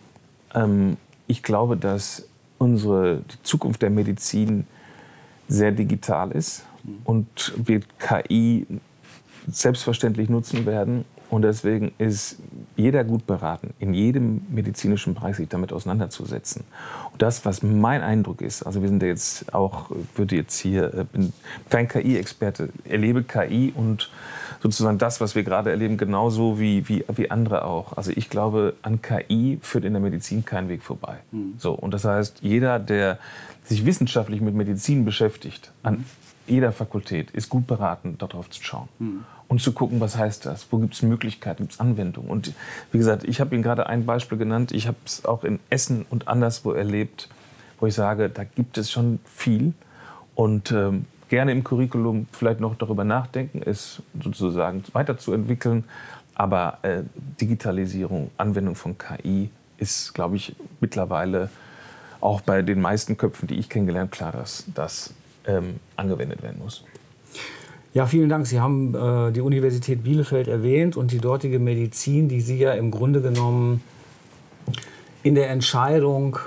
Ähm, 0.54 0.98
ich 1.26 1.42
glaube, 1.42 1.76
dass 1.76 2.28
unsere, 2.58 3.22
die 3.22 3.42
Zukunft 3.42 3.82
der 3.82 3.90
Medizin 3.90 4.66
sehr 5.48 5.72
digital 5.72 6.32
ist 6.32 6.64
und 7.04 7.52
wir 7.56 7.80
KI 7.98 8.66
selbstverständlich 9.46 10.28
nutzen 10.28 10.66
werden. 10.66 11.04
Und 11.28 11.42
deswegen 11.42 11.90
ist 11.98 12.36
jeder 12.76 13.02
gut 13.02 13.26
beraten, 13.26 13.74
in 13.80 13.94
jedem 13.94 14.42
medizinischen 14.48 15.14
Bereich 15.14 15.36
sich 15.36 15.48
damit 15.48 15.72
auseinanderzusetzen. 15.72 16.62
Und 17.12 17.20
das, 17.20 17.44
was 17.44 17.64
mein 17.64 18.02
Eindruck 18.02 18.42
ist, 18.42 18.62
also 18.62 18.80
wir 18.80 18.88
sind 18.88 19.02
ja 19.02 19.08
jetzt 19.08 19.52
auch, 19.52 19.90
würde 20.14 20.36
jetzt 20.36 20.56
hier, 20.56 20.94
äh, 20.94 21.04
bin 21.04 21.32
kein 21.68 21.88
KI-Experte, 21.88 22.68
erlebe 22.84 23.24
KI 23.24 23.72
und 23.74 24.08
sozusagen 24.66 24.98
das, 24.98 25.20
was 25.20 25.36
wir 25.36 25.44
gerade 25.44 25.70
erleben, 25.70 25.96
genauso 25.96 26.58
wie, 26.58 26.88
wie, 26.88 27.04
wie 27.14 27.30
andere 27.30 27.64
auch. 27.64 27.96
Also 27.96 28.10
ich 28.14 28.28
glaube, 28.28 28.74
an 28.82 29.00
KI 29.00 29.58
führt 29.62 29.84
in 29.84 29.92
der 29.92 30.02
Medizin 30.02 30.44
kein 30.44 30.68
Weg 30.68 30.82
vorbei. 30.82 31.18
So, 31.58 31.72
und 31.72 31.94
das 31.94 32.04
heißt, 32.04 32.38
jeder, 32.42 32.80
der 32.80 33.18
sich 33.64 33.86
wissenschaftlich 33.86 34.40
mit 34.40 34.54
Medizin 34.54 35.04
beschäftigt, 35.04 35.70
an 35.84 36.04
jeder 36.48 36.72
Fakultät, 36.72 37.30
ist 37.30 37.48
gut 37.48 37.68
beraten, 37.68 38.18
darauf 38.18 38.50
zu 38.50 38.62
schauen. 38.62 38.88
Und 39.46 39.60
zu 39.60 39.70
gucken, 39.70 40.00
was 40.00 40.16
heißt 40.16 40.44
das? 40.46 40.66
Wo 40.72 40.78
gibt 40.78 40.94
es 40.94 41.02
Möglichkeiten, 41.02 41.64
gibt 41.64 41.74
es 41.74 41.80
Anwendungen? 41.80 42.28
Und 42.28 42.52
wie 42.90 42.98
gesagt, 42.98 43.22
ich 43.22 43.40
habe 43.40 43.54
Ihnen 43.54 43.62
gerade 43.62 43.86
ein 43.86 44.04
Beispiel 44.04 44.36
genannt. 44.36 44.72
Ich 44.72 44.88
habe 44.88 44.96
es 45.04 45.24
auch 45.24 45.44
in 45.44 45.60
Essen 45.70 46.04
und 46.10 46.26
anderswo 46.26 46.72
erlebt, 46.72 47.28
wo 47.78 47.86
ich 47.86 47.94
sage, 47.94 48.28
da 48.30 48.42
gibt 48.42 48.78
es 48.78 48.90
schon 48.90 49.20
viel. 49.24 49.74
Und 50.34 50.72
ähm, 50.72 51.04
gerne 51.28 51.52
im 51.52 51.64
Curriculum 51.64 52.26
vielleicht 52.32 52.60
noch 52.60 52.76
darüber 52.76 53.04
nachdenken, 53.04 53.62
es 53.64 54.02
sozusagen 54.22 54.82
weiterzuentwickeln. 54.92 55.84
Aber 56.34 56.78
äh, 56.82 57.02
Digitalisierung, 57.40 58.30
Anwendung 58.36 58.74
von 58.74 58.96
KI 58.98 59.50
ist, 59.78 60.14
glaube 60.14 60.36
ich, 60.36 60.54
mittlerweile 60.80 61.50
auch 62.20 62.40
bei 62.40 62.62
den 62.62 62.80
meisten 62.80 63.16
Köpfen, 63.16 63.46
die 63.48 63.54
ich 63.54 63.68
kennengelernt, 63.68 64.12
klar, 64.12 64.32
dass 64.32 64.64
das 64.74 65.14
ähm, 65.46 65.80
angewendet 65.96 66.42
werden 66.42 66.58
muss. 66.58 66.84
Ja, 67.94 68.04
vielen 68.04 68.28
Dank. 68.28 68.46
Sie 68.46 68.60
haben 68.60 68.94
äh, 68.94 69.32
die 69.32 69.40
Universität 69.40 70.04
Bielefeld 70.04 70.48
erwähnt 70.48 70.96
und 70.96 71.12
die 71.12 71.18
dortige 71.18 71.58
Medizin, 71.58 72.28
die 72.28 72.42
Sie 72.42 72.58
ja 72.58 72.72
im 72.72 72.90
Grunde 72.90 73.22
genommen 73.22 73.82
in 75.22 75.34
der 75.34 75.48
Entscheidung 75.48 76.38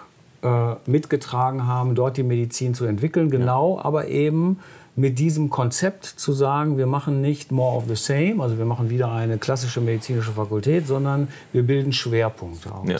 äh, 0.44 0.76
mitgetragen 0.86 1.68
haben, 1.68 1.96
dort 1.96 2.18
die 2.18 2.24
Medizin 2.24 2.74
zu 2.74 2.86
entwickeln. 2.86 3.30
Genau, 3.30 3.80
aber 3.82 4.08
eben 4.08 4.60
mit 4.96 5.18
diesem 5.20 5.50
Konzept 5.50 6.06
zu 6.06 6.34
sagen, 6.34 6.78
wir 6.78 6.86
machen 6.88 7.22
nicht 7.22 7.52
more 7.52 7.78
of 7.78 7.86
the 7.88 7.96
same, 7.96 8.42
also 8.44 8.58
wir 8.58 8.66
machen 8.66 8.90
wieder 8.90 9.12
eine 9.12 9.38
klassische 9.38 9.80
medizinische 9.82 10.32
Fakultät, 10.32 10.88
sondern 10.88 11.30
wir 11.54 11.64
bilden 11.64 11.94
Schwerpunkte 11.94 12.74
aus. 12.74 12.88
Ja. 12.90 12.98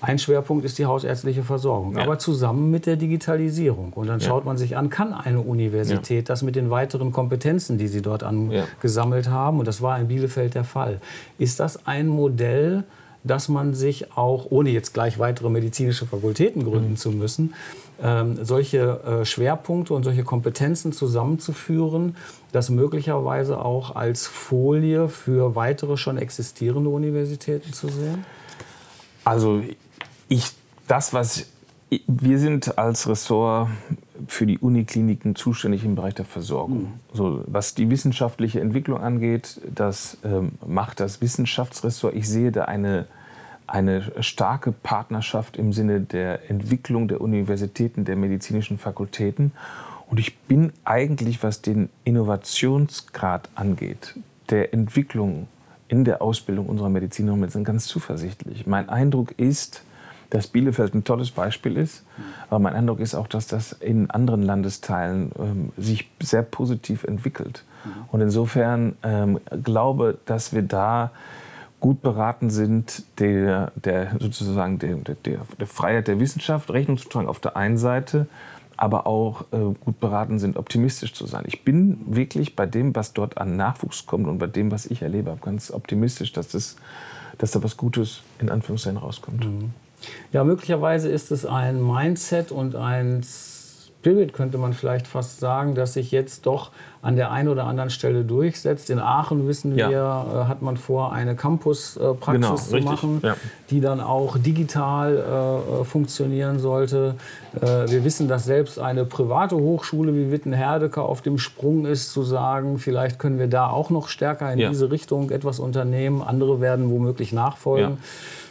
Ein 0.00 0.18
Schwerpunkt 0.18 0.64
ist 0.66 0.78
die 0.78 0.84
hausärztliche 0.86 1.42
Versorgung, 1.42 1.96
Ja. 1.96 2.02
aber 2.02 2.18
zusammen 2.18 2.70
mit 2.70 2.84
der 2.86 2.96
Digitalisierung. 2.96 3.92
Und 3.94 4.06
dann 4.06 4.20
Ja. 4.20 4.26
schaut 4.28 4.44
man 4.44 4.56
sich 4.58 4.76
an, 4.76 4.90
kann 4.90 5.12
eine 5.14 5.40
Universität 5.40 6.28
das 6.28 6.42
mit 6.42 6.56
den 6.56 6.70
weiteren 6.70 7.10
Kompetenzen, 7.12 7.78
die 7.78 7.88
sie 7.88 8.02
dort 8.02 8.22
Ja. 8.22 8.28
angesammelt 8.28 9.28
haben, 9.30 9.58
und 9.58 9.66
das 9.68 9.80
war 9.82 9.98
in 9.98 10.08
Bielefeld 10.08 10.54
der 10.54 10.64
Fall. 10.64 11.00
Ist 11.38 11.58
das 11.60 11.86
ein 11.86 12.06
Modell, 12.08 12.84
dass 13.24 13.48
man 13.48 13.74
sich 13.74 14.16
auch, 14.16 14.46
ohne 14.50 14.70
jetzt 14.70 14.94
gleich 14.94 15.18
weitere 15.18 15.48
medizinische 15.48 16.06
Fakultäten 16.06 16.62
gründen 16.64 16.92
Mhm. 16.92 16.96
zu 16.96 17.10
müssen, 17.10 17.54
ähm, 18.02 18.38
solche 18.44 19.00
äh, 19.04 19.24
Schwerpunkte 19.24 19.94
und 19.94 20.04
solche 20.04 20.24
Kompetenzen 20.24 20.92
zusammenzuführen, 20.92 22.16
das 22.52 22.68
möglicherweise 22.68 23.58
auch 23.64 23.96
als 23.96 24.26
Folie 24.26 25.08
für 25.08 25.54
weitere 25.54 25.96
schon 25.96 26.18
existierende 26.18 26.90
Universitäten 26.90 27.72
zu 27.72 27.88
sehen? 27.88 28.24
Also 29.24 29.62
ich, 30.28 30.52
das, 30.86 31.14
was 31.14 31.46
wir 32.06 32.38
sind 32.38 32.76
als 32.78 33.08
Ressort 33.08 33.68
für 34.26 34.46
die 34.46 34.58
Unikliniken 34.58 35.34
zuständig 35.36 35.84
im 35.84 35.94
Bereich 35.94 36.14
der 36.14 36.24
Versorgung. 36.24 36.94
So, 37.12 37.42
was 37.46 37.74
die 37.74 37.90
wissenschaftliche 37.90 38.60
Entwicklung 38.60 39.00
angeht, 39.00 39.60
das 39.72 40.18
ähm, 40.24 40.52
macht 40.66 41.00
das 41.00 41.20
Wissenschaftsressort. 41.20 42.14
Ich 42.14 42.28
sehe 42.28 42.52
da 42.52 42.64
eine, 42.64 43.06
eine 43.66 44.12
starke 44.20 44.72
Partnerschaft 44.72 45.56
im 45.56 45.72
Sinne 45.72 46.00
der 46.00 46.50
Entwicklung 46.50 47.08
der 47.08 47.20
Universitäten, 47.20 48.04
der 48.04 48.16
medizinischen 48.16 48.78
Fakultäten. 48.78 49.52
Und 50.08 50.18
ich 50.20 50.36
bin 50.38 50.72
eigentlich, 50.84 51.42
was 51.42 51.62
den 51.62 51.88
Innovationsgrad 52.04 53.48
angeht, 53.54 54.14
der 54.50 54.74
Entwicklung 54.74 55.48
in 55.88 56.04
der 56.04 56.22
Ausbildung 56.22 56.66
unserer 56.66 56.88
Medizinerinnen 56.88 57.34
und 57.34 57.40
Mediziner 57.40 57.64
ganz 57.64 57.86
zuversichtlich. 57.86 58.66
Mein 58.66 58.88
Eindruck 58.88 59.32
ist, 59.38 59.82
dass 60.34 60.48
Bielefeld 60.48 60.94
ein 60.94 61.04
tolles 61.04 61.30
Beispiel 61.30 61.76
ist, 61.76 62.02
aber 62.50 62.58
mein 62.58 62.74
Eindruck 62.74 62.98
ist 62.98 63.14
auch, 63.14 63.28
dass 63.28 63.46
das 63.46 63.70
in 63.70 64.10
anderen 64.10 64.42
Landesteilen 64.42 65.30
ähm, 65.38 65.72
sich 65.76 66.10
sehr 66.20 66.42
positiv 66.42 67.04
entwickelt. 67.04 67.64
Und 68.10 68.20
insofern 68.20 68.96
ähm, 69.04 69.38
glaube, 69.62 70.18
dass 70.26 70.52
wir 70.52 70.62
da 70.62 71.12
gut 71.78 72.02
beraten 72.02 72.50
sind, 72.50 73.04
der, 73.20 73.70
der 73.76 74.16
sozusagen 74.18 74.80
der, 74.80 74.96
der, 74.96 75.40
der 75.60 75.66
Freiheit 75.68 76.08
der 76.08 76.18
Wissenschaft 76.18 76.70
Rechnung 76.70 76.98
zu 76.98 77.08
tragen 77.08 77.28
auf 77.28 77.38
der 77.38 77.56
einen 77.56 77.76
Seite, 77.76 78.26
aber 78.76 79.06
auch 79.06 79.42
äh, 79.52 79.74
gut 79.84 80.00
beraten 80.00 80.40
sind, 80.40 80.56
optimistisch 80.56 81.14
zu 81.14 81.26
sein. 81.26 81.44
Ich 81.46 81.62
bin 81.62 82.00
wirklich 82.06 82.56
bei 82.56 82.66
dem, 82.66 82.96
was 82.96 83.12
dort 83.12 83.38
an 83.38 83.56
Nachwuchs 83.56 84.06
kommt 84.06 84.26
und 84.26 84.38
bei 84.38 84.48
dem, 84.48 84.72
was 84.72 84.86
ich 84.86 85.02
erlebe, 85.02 85.36
ganz 85.40 85.70
optimistisch, 85.70 86.32
dass, 86.32 86.48
das, 86.48 86.74
dass 87.38 87.52
da 87.52 87.62
was 87.62 87.76
Gutes 87.76 88.22
in 88.40 88.50
Anführungszeichen 88.50 88.98
rauskommt. 88.98 89.46
Ja, 90.32 90.44
möglicherweise 90.44 91.08
ist 91.08 91.30
es 91.30 91.46
ein 91.46 91.84
Mindset 91.84 92.52
und 92.52 92.76
ein 92.76 93.22
Spirit, 94.04 94.34
könnte 94.34 94.58
man 94.58 94.74
vielleicht 94.74 95.06
fast 95.06 95.40
sagen, 95.40 95.74
dass 95.74 95.94
sich 95.94 96.10
jetzt 96.10 96.44
doch 96.44 96.72
an 97.00 97.16
der 97.16 97.30
einen 97.32 97.48
oder 97.48 97.64
anderen 97.64 97.88
Stelle 97.88 98.22
durchsetzt. 98.22 98.90
In 98.90 98.98
Aachen 98.98 99.48
wissen 99.48 99.74
ja. 99.78 99.88
wir, 99.88 100.26
äh, 100.42 100.44
hat 100.44 100.60
man 100.60 100.76
vor, 100.76 101.14
eine 101.14 101.36
Campuspraxis 101.36 102.32
genau, 102.34 102.54
zu 102.54 102.74
richtig. 102.74 102.84
machen, 102.84 103.20
ja. 103.22 103.34
die 103.70 103.80
dann 103.80 104.02
auch 104.02 104.36
digital 104.36 105.16
äh, 105.16 105.80
äh, 105.80 105.84
funktionieren 105.84 106.58
sollte. 106.58 107.14
Äh, 107.56 107.90
wir 107.90 108.04
wissen, 108.04 108.28
dass 108.28 108.44
selbst 108.44 108.78
eine 108.78 109.06
private 109.06 109.56
Hochschule 109.56 110.14
wie 110.14 110.30
Wittenherdecke 110.30 111.00
auf 111.00 111.22
dem 111.22 111.38
Sprung 111.38 111.86
ist, 111.86 112.12
zu 112.12 112.22
sagen, 112.22 112.76
vielleicht 112.76 113.18
können 113.18 113.38
wir 113.38 113.48
da 113.48 113.70
auch 113.70 113.88
noch 113.88 114.08
stärker 114.08 114.52
in 114.52 114.58
ja. 114.58 114.68
diese 114.68 114.90
Richtung 114.90 115.30
etwas 115.30 115.58
unternehmen. 115.58 116.20
Andere 116.20 116.60
werden 116.60 116.90
womöglich 116.90 117.32
nachfolgen. 117.32 117.96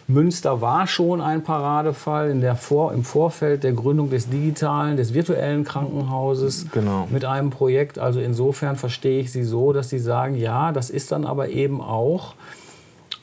Münster 0.08 0.62
war 0.62 0.86
schon 0.86 1.22
ein 1.22 1.44
Paradefall 1.44 2.30
in 2.30 2.42
der 2.42 2.56
Vor 2.56 2.94
im 2.94 3.04
Vorfeld 3.04 3.64
der 3.64 3.72
Gründung 3.72 4.10
des 4.10 4.30
digitalen, 4.30 4.98
des 4.98 5.14
virtuellen 5.14 5.64
Krankenhauses 5.64 6.68
genau. 6.72 7.08
mit 7.10 7.26
einem 7.26 7.50
Projekt. 7.50 8.00
Also 8.00 8.20
insofern 8.20 8.76
verstehe 8.76 9.22
ich 9.22 9.32
Sie 9.32 9.44
so, 9.44 9.72
dass 9.72 9.90
Sie 9.90 10.00
sagen, 10.00 10.36
ja, 10.36 10.72
das 10.72 10.90
ist 10.90 11.12
dann 11.12 11.26
aber 11.26 11.50
eben 11.50 11.82
auch 11.82 12.36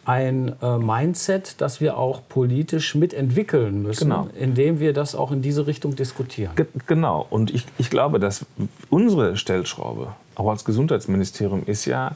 ein 0.04 0.54
äh, 0.62 0.78
Mindset, 0.78 1.60
das 1.60 1.80
wir 1.80 1.98
auch 1.98 2.22
politisch 2.28 2.94
mitentwickeln 2.94 3.82
müssen, 3.82 4.08
genau. 4.08 4.28
indem 4.38 4.80
wir 4.80 4.92
das 4.92 5.14
auch 5.14 5.30
in 5.30 5.42
diese 5.42 5.66
Richtung 5.66 5.94
diskutieren. 5.94 6.52
Ge 6.56 6.66
genau. 6.86 7.26
Und 7.28 7.52
ich, 7.52 7.66
ich 7.78 7.90
glaube, 7.90 8.18
dass 8.18 8.46
unsere 8.88 9.36
Stellschraube, 9.36 10.08
auch 10.34 10.48
als 10.48 10.64
Gesundheitsministerium, 10.64 11.62
ist 11.66 11.84
ja 11.84 12.12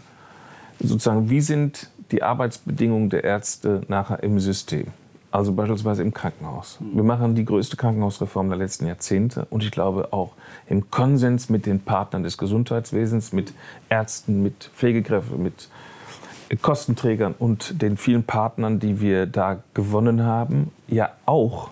sozusagen, 0.81 1.31
wie 1.31 1.41
sind 1.41 1.91
die 2.15 2.23
Arbeitsbedingungen 2.23 3.11
der 3.11 3.25
Ärzte 3.25 3.83
nachher 3.89 4.23
im 4.23 4.39
System. 4.39 4.87
Also 5.33 5.53
beispielsweise 5.53 6.01
im 6.03 6.15
Krankenhaus. 6.15 6.79
Wir 6.81 7.03
machen 7.03 7.35
die 7.35 7.45
größte 7.45 7.77
Krankenhausreform 7.77 8.49
der 8.49 8.57
letzten 8.57 8.87
Jahrzehnte 8.87 9.49
und 9.51 9.65
ich 9.65 9.73
glaube 9.73 10.13
auch 10.13 10.35
im 10.69 10.93
Konsens 10.93 11.51
mit 11.51 11.67
den 11.67 11.81
Partnern 11.81 12.23
des 12.23 12.39
Gesundheitswesens, 12.39 13.33
mit 13.33 13.53
Ärzten, 13.89 14.45
mit 14.45 14.71
Pflegekräften, 14.77 15.43
mit 15.43 15.69
Kostenträgern 16.63 17.35
und 17.37 17.83
den 17.83 17.97
vielen 17.97 18.23
Partnern, 18.23 18.79
die 18.79 19.01
wir 19.01 19.27
da 19.27 19.59
gewonnen 19.75 20.23
haben, 20.23 20.71
ja 20.87 21.11
auch, 21.27 21.71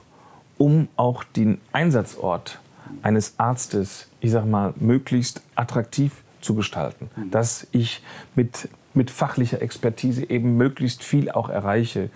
um 0.59 0.89
auch 0.97 1.23
den 1.23 1.61
Einsatzort 1.71 2.59
eines 3.03 3.39
Arztes, 3.39 4.09
ich 4.19 4.33
sag 4.33 4.45
mal, 4.45 4.75
möglichst 4.75 5.41
attraktiv 5.55 6.22
zu 6.43 6.55
gestalten. 6.55 7.11
Dass 7.31 7.67
ich 7.73 8.03
mit 8.35 8.69
mit 8.95 9.11
fachlicher 9.11 9.63
Expertise 9.63 10.29
eben 10.29 10.57
möglichst 10.57 11.03
viel 11.03 11.31
auch 11.31 11.49
erreiche 11.49 12.11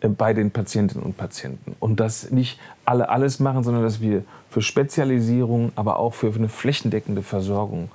äh, 0.00 0.08
bei 0.08 0.32
den 0.34 0.50
Patientinnen 0.50 1.04
und 1.04 1.16
Patienten. 1.16 1.76
Und 1.80 2.00
dass 2.00 2.30
nicht 2.30 2.58
alle 2.84 3.08
alles 3.08 3.40
machen, 3.40 3.62
sondern 3.62 3.82
dass 3.82 4.00
wir 4.00 4.24
für 4.48 4.62
Spezialisierung, 4.62 5.72
aber 5.76 5.98
auch 5.98 6.14
für 6.14 6.32
eine 6.34 6.48
flächendeckende 6.48 7.22
Versorgung 7.22 7.90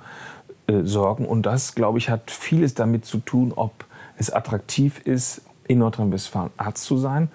äh, 0.66 0.82
sorgen. 0.82 1.26
Und 1.26 1.46
das, 1.46 1.74
glaube 1.74 1.98
ich, 1.98 2.10
hat 2.10 2.30
vieles 2.30 2.74
damit 2.74 3.04
zu 3.04 3.18
tun, 3.18 3.52
ob 3.54 3.84
es 4.16 4.30
attraktiv 4.30 5.00
ist, 5.04 5.42
in 5.68 5.78
Nordrhein-Westfalen 5.78 6.50
Arzt 6.56 6.84
zu 6.84 6.96
sein. 6.96 7.28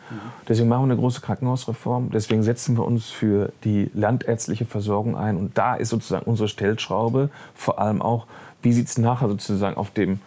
Deswegen 0.47 0.67
machen 0.67 0.81
wir 0.81 0.93
eine 0.93 0.99
große 0.99 1.21
Krankenhausreform. 1.21 2.09
Deswegen 2.11 2.43
setzen 2.43 2.75
wir 2.75 2.83
uns 2.83 3.09
für 3.09 3.53
die 3.63 3.89
landärztliche 3.93 4.65
Versorgung 4.65 5.15
ein. 5.15 5.37
Und 5.37 5.57
da 5.57 5.75
ist 5.75 5.89
sozusagen 5.89 6.25
unsere 6.25 6.49
Stellschraube 6.49 7.29
vor 7.55 7.79
allem 7.79 8.01
auch, 8.01 8.25
wie 8.61 8.73
sieht 8.73 8.87
es 8.87 8.97
nachher 8.97 9.29
sozusagen 9.29 9.77
auf 9.77 9.91
dem 9.91 10.19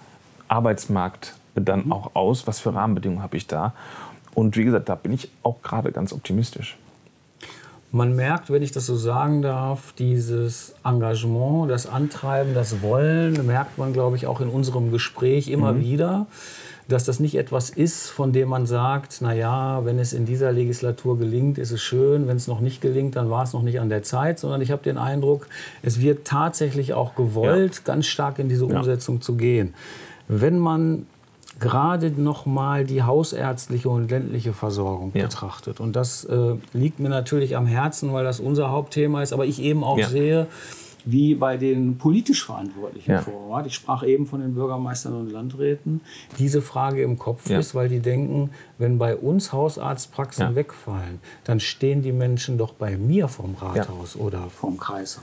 Arbeitsmarkt 0.49 1.35
dann 1.55 1.87
mhm. 1.87 1.93
auch 1.93 2.15
aus? 2.15 2.47
Was 2.47 2.61
für 2.61 2.75
Rahmenbedingungen 2.75 3.23
habe 3.23 3.37
ich 3.37 3.47
da? 3.47 3.75
Und 4.35 4.57
wie 4.57 4.65
gesagt, 4.65 4.89
da 4.89 4.95
bin 4.95 5.13
ich 5.13 5.29
auch 5.43 5.63
gerade 5.63 5.91
ganz 5.93 6.13
optimistisch. 6.13 6.77
Man 7.93 8.15
merkt, 8.15 8.51
wenn 8.51 8.63
ich 8.63 8.73
das 8.73 8.87
so 8.87 8.97
sagen 8.97 9.43
darf, 9.43 9.93
dieses 9.95 10.75
Engagement, 10.85 11.71
das 11.71 11.87
Antreiben, 11.87 12.53
das 12.53 12.83
Wollen, 12.83 13.47
merkt 13.47 13.79
man, 13.79 13.93
glaube 13.93 14.17
ich, 14.17 14.27
auch 14.27 14.41
in 14.41 14.49
unserem 14.49 14.91
Gespräch 14.91 15.49
immer 15.49 15.73
mhm. 15.73 15.81
wieder, 15.81 16.27
dass 16.89 17.05
das 17.05 17.19
nicht 17.19 17.35
etwas 17.35 17.71
ist, 17.71 18.09
von 18.11 18.33
dem 18.33 18.49
man 18.49 18.67
sagt, 18.67 19.19
na 19.21 19.35
ja, 19.35 19.85
wenn 19.85 19.99
es 19.99 20.13
in 20.13 20.25
dieser 20.25 20.53
Legislatur 20.53 21.19
gelingt, 21.19 21.59
ist 21.59 21.73
es 21.73 21.83
schön, 21.83 22.29
wenn 22.29 22.37
es 22.37 22.47
noch 22.47 22.61
nicht 22.61 22.81
gelingt, 22.81 23.17
dann 23.17 23.29
war 23.29 23.43
es 23.43 23.53
noch 23.53 23.63
nicht 23.63 23.81
an 23.81 23.89
der 23.89 24.03
Zeit, 24.03 24.39
sondern 24.39 24.61
ich 24.61 24.71
habe 24.71 24.83
den 24.83 24.97
Eindruck, 24.97 25.49
es 25.83 26.01
wird 26.01 26.27
tatsächlich 26.27 26.95
auch 26.95 27.15
gewollt, 27.17 27.77
ja. 27.77 27.81
ganz 27.85 28.07
stark 28.07 28.39
in 28.39 28.49
diese 28.49 28.67
Umsetzung 28.67 29.17
ja. 29.17 29.21
zu 29.21 29.35
gehen. 29.35 29.75
Wenn 30.29 30.59
man 30.59 31.07
gerade 31.59 32.11
noch 32.11 32.47
mal 32.47 32.85
die 32.85 33.03
hausärztliche 33.03 33.89
und 33.89 34.11
ländliche 34.11 34.53
Versorgung 34.53 35.13
ja. 35.15 35.25
betrachtet. 35.25 35.81
Und 35.81 35.97
das 35.97 36.25
äh, 36.25 36.55
liegt 36.73 37.01
mir 37.01 37.09
natürlich 37.09 37.57
am 37.57 37.67
Herzen, 37.67 38.13
weil 38.13 38.25
das 38.25 38.41
unser 38.41 38.71
Hauptthema 38.71 39.23
ist, 39.23 39.33
aber 39.33 39.47
ich 39.47 39.63
eben 39.63 39.83
auch 39.83 39.99
ja. 39.99 40.09
sehe, 40.09 40.47
wie 41.07 41.37
bei 41.37 41.57
den 41.57 41.97
politisch 41.99 42.45
Verantwortlichen 42.45 43.13
ja. 43.13 43.23
vor 43.23 43.49
Ort, 43.49 43.67
ich 43.67 43.75
sprach 43.75 44.03
eben 44.03 44.27
von 44.27 44.41
den 44.41 44.55
Bürgermeistern 44.55 45.15
und 45.15 45.31
Landräten, 45.31 46.01
diese 46.39 46.61
Frage 46.61 47.03
im 47.03 47.17
Kopf 47.17 47.49
ist, 47.49 47.75
weil 47.75 47.89
die 47.89 48.01
denken, 48.01 48.51
wenn 48.77 48.99
bei 48.99 49.17
uns 49.17 49.53
Hausarztpraxen 49.53 50.57
wegfallen, 50.57 51.21
dann 51.45 51.61
stehen 51.61 52.03
die 52.03 52.13
Menschen 52.13 52.59
doch 52.59 52.75
bei 52.75 52.97
mir 52.97 53.29
vom 53.29 53.55
Rathaus 53.55 54.17
oder 54.17 54.51
vom 54.51 54.77
Kreishaus. 54.77 55.23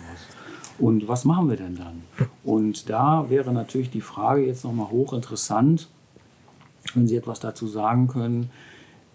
Und 0.80 1.08
was 1.08 1.26
machen 1.26 1.50
wir 1.50 1.58
denn 1.58 1.76
dann? 1.76 2.04
Und 2.44 2.90
da 2.90 3.30
wäre 3.30 3.52
natürlich 3.52 3.92
die 3.92 4.02
Frage 4.02 4.46
jetzt 4.46 4.64
nochmal 4.64 4.90
hochinteressant, 4.90 5.90
wenn 6.96 7.08
Sie 7.08 7.18
etwas 7.18 7.40
dazu 7.42 7.68
sagen 7.68 8.08
können. 8.08 8.50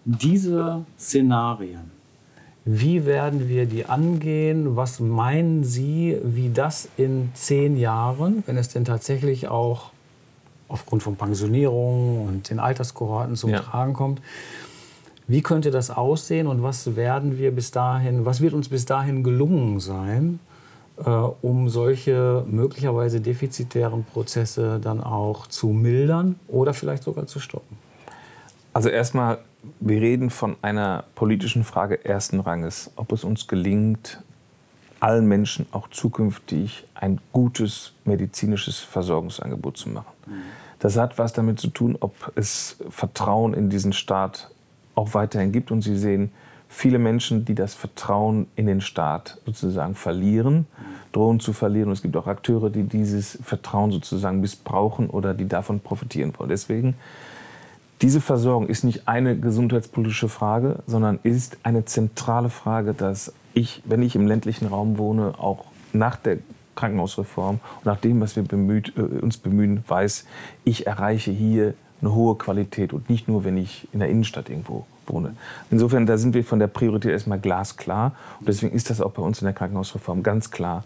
Diese 0.05 0.85
Szenarien, 0.97 1.91
wie 2.71 3.07
werden 3.07 3.49
wir 3.49 3.65
die 3.65 3.85
angehen? 3.85 4.75
Was 4.75 4.99
meinen 4.99 5.63
Sie, 5.63 6.19
wie 6.23 6.49
das 6.49 6.87
in 6.97 7.31
zehn 7.33 7.75
Jahren, 7.75 8.43
wenn 8.45 8.57
es 8.57 8.69
denn 8.69 8.85
tatsächlich 8.85 9.47
auch 9.47 9.89
aufgrund 10.67 11.01
von 11.01 11.15
Pensionierung 11.15 12.27
und 12.27 12.47
den 12.51 12.59
Alterskohorten 12.59 13.35
zum 13.35 13.49
ja. 13.49 13.61
Tragen 13.61 13.93
kommt, 13.93 14.21
wie 15.27 15.41
könnte 15.41 15.71
das 15.71 15.89
aussehen 15.89 16.45
und 16.45 16.61
was 16.61 16.95
werden 16.95 17.39
wir 17.39 17.49
bis 17.51 17.71
dahin, 17.71 18.25
was 18.25 18.39
wird 18.39 18.53
uns 18.53 18.69
bis 18.69 18.85
dahin 18.85 19.23
gelungen 19.23 19.79
sein, 19.79 20.39
äh, 21.03 21.09
um 21.09 21.69
solche 21.69 22.45
möglicherweise 22.47 23.19
defizitären 23.19 24.03
Prozesse 24.03 24.79
dann 24.79 25.01
auch 25.01 25.47
zu 25.47 25.69
mildern 25.69 26.35
oder 26.47 26.75
vielleicht 26.75 27.01
sogar 27.01 27.25
zu 27.25 27.39
stoppen? 27.39 27.77
Also 28.73 28.89
erstmal, 28.89 29.39
wir 29.79 30.01
reden 30.01 30.29
von 30.29 30.55
einer 30.61 31.03
politischen 31.15 31.63
Frage 31.63 32.05
ersten 32.05 32.39
Ranges, 32.39 32.91
ob 32.95 33.11
es 33.11 33.23
uns 33.23 33.47
gelingt, 33.47 34.21
allen 34.99 35.27
Menschen 35.27 35.65
auch 35.71 35.89
zukünftig 35.89 36.85
ein 36.93 37.19
gutes 37.31 37.93
medizinisches 38.05 38.79
Versorgungsangebot 38.79 39.77
zu 39.77 39.89
machen. 39.89 40.13
Mhm. 40.27 40.41
Das 40.79 40.97
hat 40.97 41.17
was 41.17 41.33
damit 41.33 41.59
zu 41.59 41.67
tun, 41.67 41.97
ob 41.99 42.31
es 42.35 42.77
Vertrauen 42.89 43.53
in 43.53 43.69
diesen 43.69 43.93
Staat 43.93 44.49
auch 44.95 45.13
weiterhin 45.13 45.51
gibt. 45.51 45.71
Und 45.71 45.81
Sie 45.81 45.97
sehen, 45.97 46.31
viele 46.69 46.99
Menschen, 46.99 47.43
die 47.43 47.55
das 47.55 47.73
Vertrauen 47.73 48.47
in 48.55 48.67
den 48.67 48.79
Staat 48.79 49.41
sozusagen 49.45 49.95
verlieren, 49.95 50.67
drohen 51.11 51.39
zu 51.39 51.51
verlieren. 51.51 51.89
Und 51.89 51.93
es 51.93 52.01
gibt 52.01 52.15
auch 52.15 52.27
Akteure, 52.27 52.69
die 52.69 52.83
dieses 52.83 53.39
Vertrauen 53.43 53.91
sozusagen 53.91 54.39
missbrauchen 54.39 55.09
oder 55.09 55.33
die 55.33 55.47
davon 55.47 55.79
profitieren 55.81 56.33
wollen. 56.37 56.49
Deswegen, 56.49 56.95
diese 58.01 58.21
Versorgung 58.21 58.67
ist 58.67 58.83
nicht 58.83 59.07
eine 59.07 59.37
gesundheitspolitische 59.37 60.29
Frage, 60.29 60.79
sondern 60.87 61.19
ist 61.23 61.57
eine 61.63 61.85
zentrale 61.85 62.49
Frage, 62.49 62.93
dass 62.93 63.33
ich, 63.53 63.81
wenn 63.85 64.01
ich 64.01 64.15
im 64.15 64.25
ländlichen 64.25 64.67
Raum 64.67 64.97
wohne, 64.97 65.33
auch 65.37 65.65
nach 65.91 66.15
der 66.15 66.37
Krankenhausreform 66.75 67.59
und 67.77 67.85
nach 67.85 67.99
dem, 67.99 68.21
was 68.21 68.35
wir 68.35 68.43
bemüht, 68.43 68.93
äh, 68.95 69.01
uns 69.01 69.37
bemühen, 69.37 69.83
weiß, 69.87 70.25
ich 70.63 70.87
erreiche 70.87 71.31
hier 71.31 71.73
eine 72.01 72.13
hohe 72.13 72.35
Qualität 72.35 72.93
und 72.93 73.09
nicht 73.09 73.27
nur, 73.27 73.43
wenn 73.43 73.57
ich 73.57 73.87
in 73.91 73.99
der 73.99 74.09
Innenstadt 74.09 74.49
irgendwo 74.49 74.85
wohne. 75.05 75.35
Insofern, 75.69 76.05
da 76.05 76.17
sind 76.17 76.33
wir 76.33 76.45
von 76.45 76.59
der 76.59 76.67
Priorität 76.67 77.11
erstmal 77.11 77.39
glasklar. 77.39 78.15
Und 78.39 78.47
deswegen 78.47 78.73
ist 78.73 78.89
das 78.89 79.01
auch 79.01 79.11
bei 79.11 79.21
uns 79.21 79.41
in 79.41 79.45
der 79.45 79.53
Krankenhausreform 79.53 80.23
ganz 80.23 80.51
klar 80.51 80.85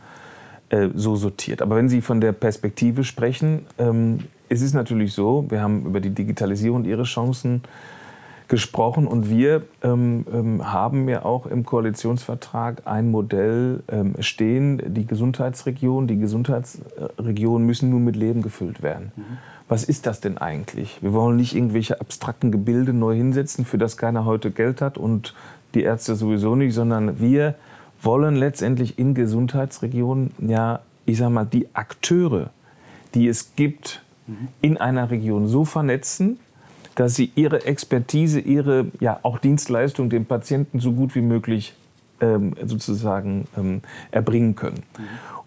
äh, 0.73 0.89
so 0.95 1.15
sortiert. 1.15 1.61
Aber 1.61 1.75
wenn 1.75 1.87
Sie 1.87 2.01
von 2.01 2.19
der 2.19 2.31
Perspektive 2.31 3.03
sprechen, 3.03 3.65
ähm, 3.77 4.19
es 4.49 4.61
ist 4.61 4.73
natürlich 4.73 5.13
so, 5.13 5.45
wir 5.49 5.61
haben 5.61 5.85
über 5.85 5.99
die 5.99 6.09
Digitalisierung 6.09 6.79
und 6.79 6.87
ihre 6.87 7.03
Chancen 7.03 7.61
gesprochen 8.47 9.05
und 9.05 9.29
wir 9.29 9.63
ähm, 9.83 10.25
ähm, 10.33 10.73
haben 10.73 11.07
ja 11.07 11.25
auch 11.25 11.45
im 11.45 11.63
Koalitionsvertrag 11.63 12.83
ein 12.85 13.11
Modell 13.11 13.83
ähm, 13.87 14.15
stehen, 14.19 14.81
die 14.93 15.05
Gesundheitsregion, 15.05 16.07
die 16.07 16.17
Gesundheitsregionen 16.17 17.65
müssen 17.65 17.91
nun 17.91 18.03
mit 18.03 18.15
Leben 18.15 18.41
gefüllt 18.41 18.81
werden. 18.81 19.11
Mhm 19.15 19.37
was 19.69 19.83
ist 19.83 20.05
das 20.05 20.19
denn 20.19 20.37
eigentlich? 20.37 21.01
Wir 21.01 21.13
wollen 21.13 21.37
nicht 21.37 21.55
irgendwelche 21.55 21.99
abstrakten 21.99 22.51
Gebilde 22.51 22.93
neu 22.93 23.15
hinsetzen, 23.15 23.65
für 23.65 23.77
das 23.79 23.97
keiner 23.97 24.23
heute 24.23 24.51
Geld 24.51 24.81
hat 24.81 24.99
und 24.99 25.33
die 25.73 25.81
Ärzte 25.81 26.15
sowieso 26.15 26.55
nicht, 26.55 26.75
sondern 26.75 27.19
wir 27.19 27.55
wollen 28.03 28.35
letztendlich 28.35 28.99
in 28.99 29.13
Gesundheitsregionen 29.13 30.31
ja, 30.39 30.81
ich 31.05 31.17
sag 31.17 31.29
mal, 31.29 31.45
die 31.45 31.67
Akteure, 31.73 32.51
die 33.13 33.27
es 33.27 33.55
gibt, 33.55 34.03
in 34.61 34.77
einer 34.77 35.11
Region 35.11 35.47
so 35.47 35.65
vernetzen, 35.65 36.39
dass 36.95 37.15
sie 37.15 37.31
ihre 37.35 37.65
Expertise, 37.65 38.39
ihre 38.39 38.87
ja 38.99 39.19
auch 39.23 39.39
Dienstleistung 39.39 40.09
dem 40.09 40.25
Patienten 40.25 40.79
so 40.79 40.93
gut 40.93 41.15
wie 41.15 41.21
möglich 41.21 41.75
ähm, 42.21 42.55
sozusagen 42.65 43.47
ähm, 43.57 43.81
erbringen 44.11 44.55
können. 44.55 44.83
Mhm. 44.97 45.03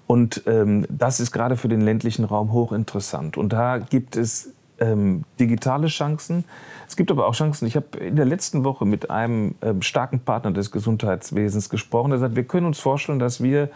Und 0.07 0.43
ähm, 0.47 0.87
das 0.89 1.21
ist 1.21 1.33
gerade 1.33 1.57
für 1.57 1.69
den 1.69 1.81
ländlichen 1.81 2.25
Raum 2.25 2.53
hochinteressant. 2.53 3.37
Und 3.37 3.53
da 3.53 3.79
gibt 3.79 4.17
es 4.17 4.53
ähm, 4.79 5.25
digitale 5.41 5.89
Chancen. 5.89 6.45
Es 6.89 6.97
gibt 6.97 7.11
aber 7.11 7.27
auch 7.27 7.35
Chancen. 7.35 7.67
Ich 7.67 7.77
habe 7.77 7.99
in 7.99 8.17
der 8.17 8.25
letzten 8.25 8.65
Woche 8.65 8.85
mit 8.85 9.11
einem 9.11 9.55
ähm, 9.63 9.83
starken 9.83 10.21
Partner 10.21 10.53
des 10.53 10.71
Gesundheitswesens 10.71 11.69
gesprochen, 11.69 12.11
der 12.11 12.19
sagt, 12.19 12.37
wir 12.37 12.45
können 12.45 12.67
uns 12.67 12.79
vorstellen, 12.79 13.19
dass 13.19 13.43
wir 13.43 13.71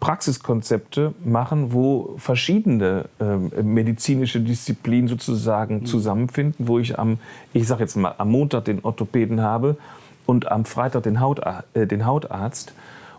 Praxiskonzepte 0.00 1.14
machen, 1.24 1.72
wo 1.72 2.14
verschiedene 2.16 3.04
ähm, 3.20 3.50
medizinische 3.62 4.40
Disziplinen 4.40 5.08
sozusagen 5.08 5.80
mhm. 5.80 5.86
zusammenfinden, 5.86 6.66
wo 6.66 6.78
ich 6.78 6.98
am, 6.98 7.18
ich 7.52 7.66
sage 7.66 7.82
jetzt 7.82 7.96
mal, 7.96 8.14
am 8.16 8.30
Montag 8.30 8.64
den 8.64 8.82
Orthopäden 8.82 9.42
habe 9.42 9.76
und 10.24 10.50
am 10.50 10.64
Freitag 10.64 11.02
den, 11.02 11.20
Haut, 11.20 11.40
äh, 11.74 11.86
den 11.86 12.06
Hautarzt 12.06 12.72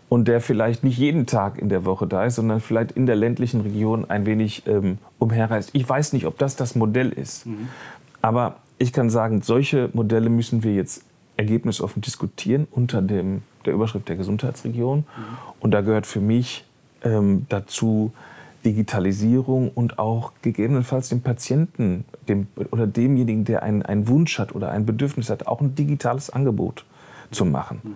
und 0.08 0.26
der 0.26 0.40
vielleicht 0.40 0.82
nicht 0.82 0.98
jeden 0.98 1.26
Tag 1.26 1.58
in 1.58 1.68
der 1.68 1.84
Woche 1.84 2.06
da 2.06 2.24
ist, 2.24 2.34
sondern 2.34 2.60
vielleicht 2.60 2.92
in 2.92 3.06
der 3.06 3.16
ländlichen 3.16 3.60
Region 3.60 4.10
ein 4.10 4.26
wenig 4.26 4.64
ähm, 4.66 4.98
umherreist. 5.18 5.70
Ich 5.72 5.88
weiß 5.88 6.12
nicht, 6.12 6.26
ob 6.26 6.36
das 6.36 6.56
das 6.56 6.74
Modell 6.74 7.10
ist. 7.10 7.46
Mhm. 7.46 7.68
Aber 8.20 8.56
ich 8.82 8.92
kann 8.92 9.10
sagen, 9.10 9.42
solche 9.42 9.90
Modelle 9.92 10.28
müssen 10.28 10.64
wir 10.64 10.74
jetzt 10.74 11.04
ergebnisoffen 11.36 12.02
diskutieren 12.02 12.66
unter 12.70 13.00
dem, 13.00 13.42
der 13.64 13.74
Überschrift 13.74 14.08
der 14.08 14.16
Gesundheitsregion. 14.16 14.98
Mhm. 14.98 15.04
Und 15.60 15.70
da 15.70 15.82
gehört 15.82 16.04
für 16.06 16.20
mich 16.20 16.64
ähm, 17.04 17.46
dazu 17.48 18.12
Digitalisierung 18.64 19.70
und 19.70 20.00
auch 20.00 20.32
gegebenenfalls 20.42 21.08
dem 21.08 21.20
Patienten 21.20 22.04
dem, 22.28 22.48
oder 22.70 22.86
demjenigen, 22.86 23.44
der 23.44 23.62
einen, 23.62 23.82
einen 23.82 24.08
Wunsch 24.08 24.38
hat 24.38 24.54
oder 24.54 24.70
ein 24.70 24.84
Bedürfnis 24.84 25.30
hat, 25.30 25.46
auch 25.46 25.60
ein 25.60 25.74
digitales 25.76 26.30
Angebot 26.30 26.84
zu 27.30 27.44
machen. 27.44 27.80
Mhm. 27.82 27.94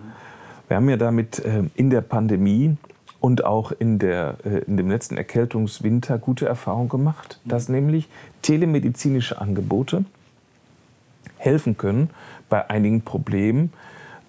Wir 0.69 0.77
haben 0.77 0.89
ja 0.89 0.97
damit 0.97 1.39
äh, 1.39 1.63
in 1.75 1.89
der 1.89 2.01
Pandemie 2.01 2.77
und 3.19 3.43
auch 3.43 3.73
in, 3.73 3.99
der, 3.99 4.37
äh, 4.45 4.59
in 4.59 4.77
dem 4.77 4.89
letzten 4.89 5.17
Erkältungswinter 5.17 6.17
gute 6.17 6.45
Erfahrungen 6.45 6.89
gemacht, 6.89 7.39
mhm. 7.43 7.49
dass 7.49 7.67
nämlich 7.67 8.07
telemedizinische 8.41 9.39
Angebote 9.41 10.05
helfen 11.37 11.77
können 11.77 12.09
bei 12.49 12.69
einigen 12.69 13.01
Problemen, 13.01 13.73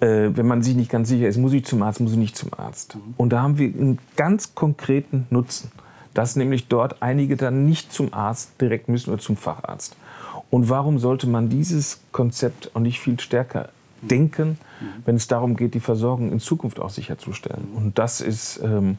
äh, 0.00 0.30
wenn 0.32 0.46
man 0.46 0.62
sich 0.62 0.76
nicht 0.76 0.90
ganz 0.90 1.08
sicher 1.08 1.28
ist, 1.28 1.38
muss 1.38 1.52
ich 1.52 1.64
zum 1.64 1.82
Arzt, 1.82 2.00
muss 2.00 2.12
ich 2.12 2.18
nicht 2.18 2.36
zum 2.36 2.50
Arzt. 2.54 2.96
Mhm. 2.96 3.14
Und 3.16 3.30
da 3.30 3.42
haben 3.42 3.58
wir 3.58 3.68
einen 3.68 3.98
ganz 4.16 4.54
konkreten 4.54 5.26
Nutzen, 5.30 5.70
dass 6.14 6.36
nämlich 6.36 6.68
dort 6.68 7.02
einige 7.02 7.36
dann 7.36 7.64
nicht 7.64 7.92
zum 7.92 8.14
Arzt 8.14 8.60
direkt 8.60 8.88
müssen 8.88 9.10
oder 9.12 9.20
zum 9.20 9.36
Facharzt. 9.36 9.96
Und 10.50 10.68
warum 10.68 10.98
sollte 10.98 11.26
man 11.26 11.48
dieses 11.48 12.00
Konzept 12.12 12.74
auch 12.74 12.80
nicht 12.80 13.00
viel 13.00 13.20
stärker 13.20 13.68
denken, 14.00 14.58
wenn 15.04 15.16
es 15.16 15.26
darum 15.26 15.56
geht, 15.56 15.74
die 15.74 15.80
Versorgung 15.80 16.32
in 16.32 16.40
Zukunft 16.40 16.80
auch 16.80 16.90
sicherzustellen. 16.90 17.68
Und 17.74 17.98
das 17.98 18.20
ist, 18.20 18.60
ähm, 18.62 18.98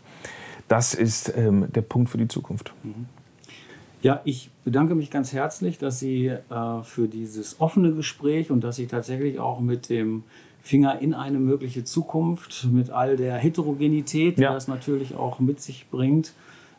das 0.68 0.94
ist 0.94 1.34
ähm, 1.36 1.68
der 1.74 1.82
Punkt 1.82 2.10
für 2.10 2.18
die 2.18 2.28
Zukunft. 2.28 2.74
Ja, 4.02 4.22
ich 4.24 4.50
bedanke 4.64 4.96
mich 4.96 5.12
ganz 5.12 5.34
herzlich, 5.34 5.78
dass 5.78 6.00
Sie 6.00 6.28
äh, 6.28 6.84
für 6.84 7.08
dieses 7.08 7.60
offene 7.60 7.94
Gespräch 7.94 8.50
und 8.50 8.64
dass 8.64 8.78
Sie 8.78 8.88
tatsächlich 8.88 9.40
auch 9.40 9.60
mit 9.60 9.90
dem 9.90 10.24
Finger 10.62 11.00
in 11.00 11.14
eine 11.14 11.40
mögliche 11.40 11.84
Zukunft 11.84 12.68
mit 12.72 12.92
all 12.92 13.18
der 13.18 13.36
Heterogenität, 13.36 14.38
die 14.38 14.44
ja. 14.44 14.54
das 14.54 14.68
natürlich 14.68 15.16
auch 15.16 15.40
mit 15.40 15.62
sich 15.62 15.90
bringt, 15.90 16.34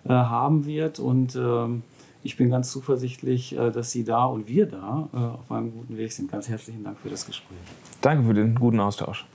äh, 0.05 0.11
haben 0.11 0.65
wird. 0.65 0.99
Und 0.99 1.37
ähm, 1.37 1.83
ich 2.23 2.37
bin 2.39 2.49
ganz 2.49 2.71
zuversichtlich, 2.71 3.57
äh, 3.57 3.71
dass 3.71 3.91
Sie 3.91 4.05
da 4.05 4.25
und 4.25 4.49
wir 4.49 4.67
da 4.67 5.09
äh, 5.13 5.17
auf 5.17 5.53
einem 5.53 5.73
guten 5.73 5.99
Weg 5.99 6.13
sind. 6.13 6.31
Ganz 6.31 6.49
herzlichen 6.49 6.85
Dank 6.85 6.99
für 7.01 7.11
das 7.11 7.27
Gespräch. 7.27 7.59
Danke 8.01 8.25
für 8.25 8.35
den 8.35 8.55
guten 8.55 8.81
Austausch. 8.81 9.27